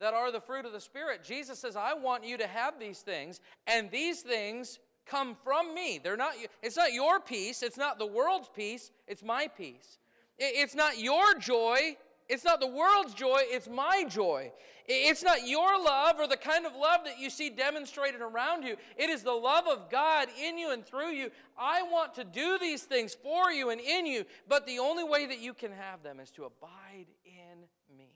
that 0.00 0.14
are 0.14 0.32
the 0.32 0.40
fruit 0.40 0.64
of 0.64 0.72
the 0.72 0.80
Spirit. 0.80 1.24
Jesus 1.24 1.58
says, 1.58 1.76
I 1.76 1.94
want 1.94 2.24
you 2.24 2.36
to 2.38 2.46
have 2.46 2.78
these 2.78 3.00
things, 3.00 3.40
and 3.66 3.90
these 3.90 4.20
things 4.20 4.78
come 5.06 5.36
from 5.44 5.74
me. 5.74 6.00
They're 6.02 6.16
not, 6.16 6.34
it's 6.62 6.76
not 6.76 6.92
your 6.92 7.20
peace, 7.20 7.62
it's 7.62 7.76
not 7.76 7.98
the 7.98 8.06
world's 8.06 8.48
peace, 8.54 8.90
it's 9.06 9.22
my 9.22 9.48
peace. 9.48 9.98
It's 10.38 10.74
not 10.74 10.98
your 10.98 11.34
joy, 11.34 11.96
it's 12.28 12.44
not 12.44 12.60
the 12.60 12.66
world's 12.66 13.14
joy, 13.14 13.40
it's 13.42 13.68
my 13.68 14.04
joy. 14.08 14.52
It's 14.88 15.22
not 15.22 15.46
your 15.46 15.80
love 15.82 16.16
or 16.18 16.26
the 16.26 16.36
kind 16.36 16.66
of 16.66 16.74
love 16.74 17.02
that 17.04 17.20
you 17.20 17.30
see 17.30 17.50
demonstrated 17.50 18.20
around 18.20 18.64
you. 18.64 18.76
It 18.96 19.10
is 19.10 19.22
the 19.22 19.30
love 19.30 19.68
of 19.68 19.88
God 19.90 20.26
in 20.42 20.58
you 20.58 20.72
and 20.72 20.84
through 20.84 21.12
you. 21.12 21.30
I 21.56 21.82
want 21.82 22.14
to 22.14 22.24
do 22.24 22.58
these 22.58 22.82
things 22.82 23.14
for 23.14 23.52
you 23.52 23.70
and 23.70 23.80
in 23.80 24.06
you, 24.06 24.24
but 24.48 24.66
the 24.66 24.80
only 24.80 25.04
way 25.04 25.26
that 25.26 25.38
you 25.38 25.54
can 25.54 25.70
have 25.70 26.02
them 26.02 26.18
is 26.18 26.32
to 26.32 26.44
abide 26.44 27.06
in 27.24 27.96
me. 27.96 28.10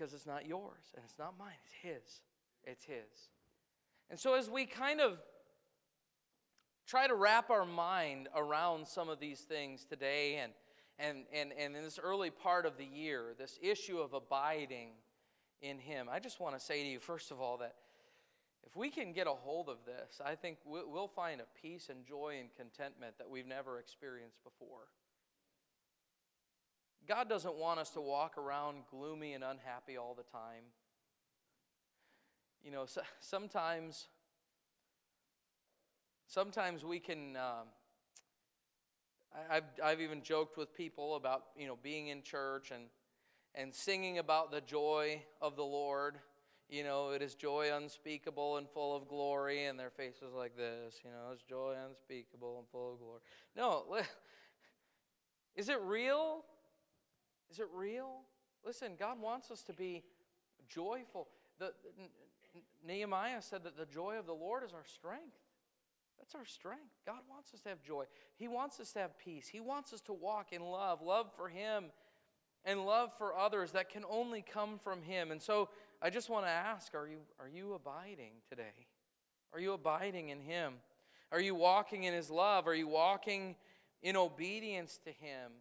because 0.00 0.14
it's 0.14 0.26
not 0.26 0.46
yours 0.46 0.94
and 0.94 1.04
it's 1.04 1.18
not 1.18 1.34
mine, 1.38 1.52
it's 1.62 1.74
His. 1.82 2.20
It's 2.64 2.84
His. 2.84 3.28
And 4.08 4.18
so, 4.18 4.34
as 4.34 4.48
we 4.48 4.64
kind 4.64 4.98
of 5.00 5.18
try 6.86 7.06
to 7.06 7.14
wrap 7.14 7.50
our 7.50 7.66
mind 7.66 8.28
around 8.34 8.88
some 8.88 9.10
of 9.10 9.20
these 9.20 9.40
things 9.40 9.84
today 9.84 10.36
and, 10.36 10.52
and, 11.00 11.24
and, 11.32 11.52
and 11.58 11.74
in 11.74 11.82
this 11.82 11.98
early 12.02 12.30
part 12.30 12.66
of 12.66 12.76
the 12.76 12.84
year, 12.84 13.34
this 13.38 13.58
issue 13.62 13.98
of 13.98 14.12
abiding 14.12 14.90
in 15.62 15.78
Him, 15.78 16.08
I 16.10 16.20
just 16.20 16.40
want 16.40 16.58
to 16.58 16.60
say 16.60 16.82
to 16.82 16.88
you, 16.88 16.98
first 16.98 17.30
of 17.30 17.40
all, 17.40 17.58
that 17.58 17.74
if 18.66 18.76
we 18.76 18.90
can 18.90 19.12
get 19.12 19.26
a 19.26 19.32
hold 19.32 19.68
of 19.68 19.78
this, 19.86 20.20
I 20.24 20.34
think 20.34 20.58
we'll 20.64 21.08
find 21.08 21.40
a 21.40 21.44
peace 21.60 21.88
and 21.88 22.04
joy 22.06 22.36
and 22.38 22.50
contentment 22.54 23.14
that 23.18 23.28
we've 23.28 23.46
never 23.46 23.78
experienced 23.78 24.44
before. 24.44 24.88
God 27.08 27.28
doesn't 27.28 27.56
want 27.56 27.80
us 27.80 27.90
to 27.90 28.00
walk 28.00 28.36
around 28.36 28.84
gloomy 28.90 29.32
and 29.32 29.42
unhappy 29.42 29.96
all 29.96 30.14
the 30.14 30.30
time. 30.30 30.64
You 32.62 32.70
know, 32.70 32.84
so, 32.84 33.00
sometimes, 33.20 34.06
sometimes 36.26 36.84
we 36.84 37.00
can. 37.00 37.36
Um, 37.36 37.66
I've, 39.50 39.64
I've 39.82 40.00
even 40.00 40.22
joked 40.22 40.56
with 40.56 40.74
people 40.74 41.16
about 41.16 41.44
you 41.56 41.66
know 41.66 41.78
being 41.82 42.08
in 42.08 42.22
church 42.22 42.70
and 42.70 42.84
and 43.54 43.74
singing 43.74 44.18
about 44.18 44.50
the 44.50 44.60
joy 44.60 45.22
of 45.40 45.56
the 45.56 45.64
Lord. 45.64 46.18
You 46.68 46.84
know, 46.84 47.10
it 47.10 47.20
is 47.20 47.34
joy 47.34 47.70
unspeakable 47.74 48.56
and 48.56 48.68
full 48.68 48.94
of 48.94 49.08
glory, 49.08 49.64
and 49.64 49.78
their 49.78 49.90
faces 49.90 50.32
like 50.36 50.56
this. 50.56 51.00
You 51.04 51.10
know, 51.10 51.32
it's 51.32 51.42
joy 51.42 51.74
unspeakable 51.88 52.58
and 52.58 52.68
full 52.68 52.92
of 52.92 52.98
glory. 53.00 53.20
No, 53.56 53.84
is 55.56 55.68
it 55.68 55.80
real? 55.82 56.44
Is 57.50 57.58
it 57.58 57.66
real? 57.74 58.20
Listen, 58.64 58.92
God 58.98 59.20
wants 59.20 59.50
us 59.50 59.62
to 59.64 59.72
be 59.72 60.04
joyful. 60.68 61.26
The, 61.58 61.72
Nehemiah 62.86 63.42
said 63.42 63.64
that 63.64 63.76
the 63.76 63.86
joy 63.86 64.16
of 64.18 64.26
the 64.26 64.34
Lord 64.34 64.62
is 64.64 64.72
our 64.72 64.84
strength. 64.86 65.36
That's 66.20 66.34
our 66.34 66.44
strength. 66.44 66.92
God 67.06 67.20
wants 67.28 67.54
us 67.54 67.60
to 67.60 67.70
have 67.70 67.82
joy. 67.82 68.04
He 68.36 68.46
wants 68.46 68.78
us 68.78 68.92
to 68.92 69.00
have 69.00 69.18
peace. 69.18 69.48
He 69.48 69.60
wants 69.60 69.92
us 69.92 70.00
to 70.02 70.12
walk 70.12 70.52
in 70.52 70.62
love, 70.62 71.00
love 71.02 71.30
for 71.34 71.48
Him 71.48 71.86
and 72.64 72.84
love 72.84 73.10
for 73.16 73.34
others 73.34 73.72
that 73.72 73.88
can 73.88 74.04
only 74.08 74.42
come 74.42 74.78
from 74.84 75.02
Him. 75.02 75.30
And 75.30 75.40
so 75.40 75.70
I 76.02 76.10
just 76.10 76.28
want 76.28 76.44
to 76.44 76.50
ask 76.50 76.94
are 76.94 77.08
you, 77.08 77.20
are 77.40 77.48
you 77.48 77.72
abiding 77.72 78.32
today? 78.48 78.86
Are 79.54 79.60
you 79.60 79.72
abiding 79.72 80.28
in 80.28 80.40
Him? 80.40 80.74
Are 81.32 81.40
you 81.40 81.54
walking 81.54 82.04
in 82.04 82.12
His 82.12 82.30
love? 82.30 82.68
Are 82.68 82.74
you 82.74 82.86
walking 82.86 83.56
in 84.02 84.16
obedience 84.16 84.98
to 85.04 85.10
Him? 85.10 85.52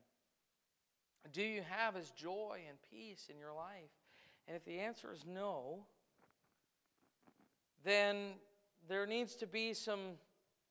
Do 1.32 1.42
you 1.42 1.62
have 1.70 1.96
His 1.96 2.12
joy 2.12 2.60
and 2.68 2.78
peace 2.92 3.28
in 3.32 3.40
your 3.40 3.54
life? 3.54 3.92
And 4.48 4.58
if 4.58 4.66
the 4.66 4.80
answer 4.80 5.14
is 5.14 5.26
no, 5.26 5.86
then 7.86 8.34
there 8.90 9.06
needs 9.06 9.36
to 9.36 9.48
be 9.48 9.74
some 9.74 10.18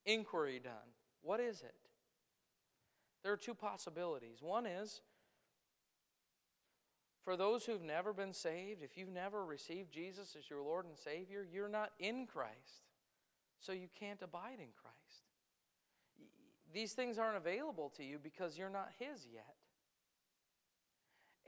inquiry 0.09 0.61
done. 0.63 0.95
What 1.23 1.41
is 1.41 1.61
it? 1.61 1.75
There 3.23 3.33
are 3.33 3.37
two 3.37 3.55
possibilities. 3.55 4.39
One 4.41 4.67
is 4.67 5.03
for 7.25 7.37
those 7.37 7.67
who've 7.67 7.83
never 7.83 8.13
been 8.13 8.33
saved, 8.33 8.83
if 8.83 8.97
you've 8.97 9.11
never 9.11 9.45
received 9.45 9.93
Jesus 9.93 10.35
as 10.39 10.49
your 10.49 10.63
Lord 10.63 10.87
and 10.87 10.97
Savior, 10.97 11.47
you're 11.53 11.69
not 11.69 11.91
in 11.99 12.27
Christ. 12.27 12.87
So 13.61 13.73
you 13.73 13.89
can't 13.99 14.23
abide 14.23 14.61
in 14.61 14.69
Christ. 14.81 15.27
These 16.73 16.93
things 16.93 17.19
aren't 17.19 17.37
available 17.37 17.93
to 17.97 18.05
you 18.05 18.19
because 18.23 18.57
you're 18.57 18.71
not 18.71 18.91
His 18.99 19.27
yet. 19.31 19.57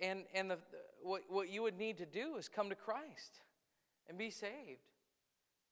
And, 0.02 0.24
and 0.34 0.50
the, 0.50 0.58
what, 1.02 1.22
what 1.28 1.48
you 1.48 1.62
would 1.62 1.78
need 1.78 1.98
to 1.98 2.06
do 2.06 2.36
is 2.36 2.48
come 2.48 2.68
to 2.70 2.74
Christ 2.74 3.40
and 4.08 4.18
be 4.18 4.30
saved. 4.30 4.90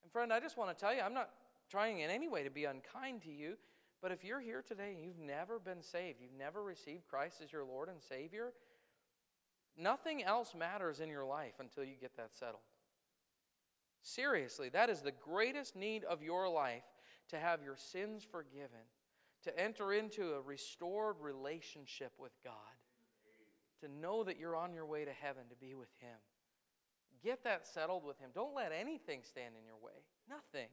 And 0.02 0.12
friend, 0.12 0.32
I 0.32 0.40
just 0.40 0.56
want 0.56 0.70
to 0.70 0.80
tell 0.80 0.94
you, 0.94 1.00
I'm 1.00 1.14
not 1.14 1.30
trying 1.70 2.00
in 2.00 2.10
any 2.10 2.28
way 2.28 2.42
to 2.42 2.50
be 2.50 2.64
unkind 2.64 3.22
to 3.22 3.30
you, 3.30 3.56
but 4.00 4.12
if 4.12 4.24
you're 4.24 4.40
here 4.40 4.62
today 4.62 4.92
and 4.94 5.04
you've 5.04 5.18
never 5.18 5.58
been 5.58 5.82
saved, 5.82 6.20
you've 6.20 6.38
never 6.38 6.62
received 6.62 7.08
Christ 7.08 7.40
as 7.42 7.52
your 7.52 7.64
Lord 7.64 7.88
and 7.88 8.00
Savior, 8.00 8.52
nothing 9.76 10.22
else 10.22 10.54
matters 10.54 11.00
in 11.00 11.08
your 11.08 11.24
life 11.24 11.54
until 11.58 11.84
you 11.84 11.94
get 12.00 12.16
that 12.16 12.36
settled. 12.36 12.62
Seriously, 14.02 14.68
that 14.70 14.90
is 14.90 15.00
the 15.00 15.12
greatest 15.12 15.74
need 15.74 16.04
of 16.04 16.22
your 16.22 16.48
life 16.48 16.84
to 17.30 17.38
have 17.38 17.62
your 17.62 17.76
sins 17.76 18.24
forgiven, 18.30 18.86
to 19.42 19.58
enter 19.60 19.92
into 19.92 20.34
a 20.34 20.40
restored 20.40 21.16
relationship 21.20 22.12
with 22.18 22.32
God, 22.44 22.54
to 23.80 23.88
know 23.88 24.24
that 24.24 24.38
you're 24.38 24.56
on 24.56 24.72
your 24.72 24.86
way 24.86 25.04
to 25.04 25.12
heaven 25.12 25.42
to 25.50 25.56
be 25.56 25.74
with 25.74 25.90
Him. 26.00 26.16
Get 27.22 27.42
that 27.44 27.66
settled 27.66 28.04
with 28.04 28.18
Him. 28.20 28.30
Don't 28.32 28.54
let 28.54 28.72
anything 28.72 29.20
stand 29.24 29.54
in 29.58 29.64
your 29.66 29.76
way. 29.82 30.04
Nothing. 30.28 30.68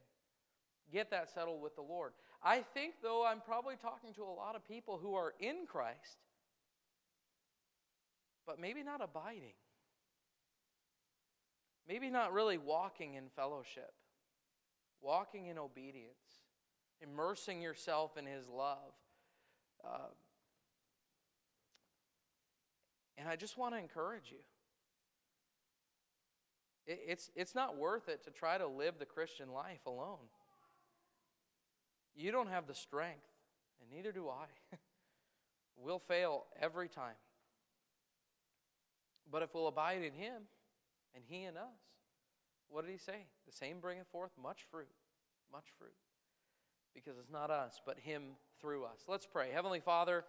Get 0.91 1.09
that 1.11 1.29
settled 1.29 1.61
with 1.61 1.75
the 1.75 1.81
Lord. 1.81 2.13
I 2.43 2.59
think, 2.59 2.95
though, 3.01 3.25
I'm 3.25 3.41
probably 3.41 3.75
talking 3.75 4.13
to 4.13 4.23
a 4.23 4.31
lot 4.31 4.55
of 4.55 4.67
people 4.67 4.99
who 5.01 5.15
are 5.15 5.33
in 5.39 5.65
Christ, 5.67 6.17
but 8.45 8.59
maybe 8.59 8.83
not 8.83 9.01
abiding. 9.03 9.55
Maybe 11.88 12.09
not 12.09 12.33
really 12.33 12.57
walking 12.57 13.15
in 13.15 13.25
fellowship, 13.36 13.93
walking 15.01 15.47
in 15.47 15.57
obedience, 15.57 16.43
immersing 17.01 17.61
yourself 17.61 18.17
in 18.17 18.25
His 18.25 18.47
love. 18.47 18.93
Uh, 19.83 20.09
and 23.17 23.27
I 23.27 23.36
just 23.36 23.57
want 23.57 23.73
to 23.73 23.79
encourage 23.79 24.31
you. 24.31 24.39
It, 26.88 26.99
it's, 27.07 27.31
it's 27.36 27.55
not 27.55 27.77
worth 27.77 28.09
it 28.09 28.23
to 28.25 28.31
try 28.31 28.57
to 28.57 28.67
live 28.67 28.95
the 28.99 29.05
Christian 29.05 29.51
life 29.51 29.86
alone. 29.86 30.27
You 32.16 32.32
don't 32.32 32.49
have 32.49 32.68
the 32.68 32.74
strength, 32.74 33.28
and 33.82 33.89
neither 33.91 34.11
do 34.11 34.30
I. 34.30 34.45
we'll 35.78 35.99
fail 35.99 36.45
every 36.61 36.88
time. 36.88 37.16
But 39.30 39.41
if 39.41 39.53
we'll 39.53 39.68
abide 39.68 40.01
in 40.03 40.13
Him 40.13 40.43
and 41.13 41.24
He 41.28 41.43
in 41.43 41.57
us, 41.57 41.80
what 42.70 42.86
did 42.86 42.91
He 42.91 42.97
say? 42.97 43.26
The 43.45 43.51
same 43.51 43.80
bringeth 43.80 44.07
forth 44.07 44.32
much 44.41 44.66
fruit, 44.72 44.88
much 45.51 45.66
fruit. 45.78 45.93
Because 46.93 47.18
it's 47.18 47.32
not 47.32 47.51
us, 47.51 47.82
but 47.86 47.99
Him 47.99 48.24
through 48.61 48.86
us. 48.86 49.03
Let's 49.07 49.26
pray. 49.26 49.49
Heavenly 49.51 49.82
Father, 49.82 50.24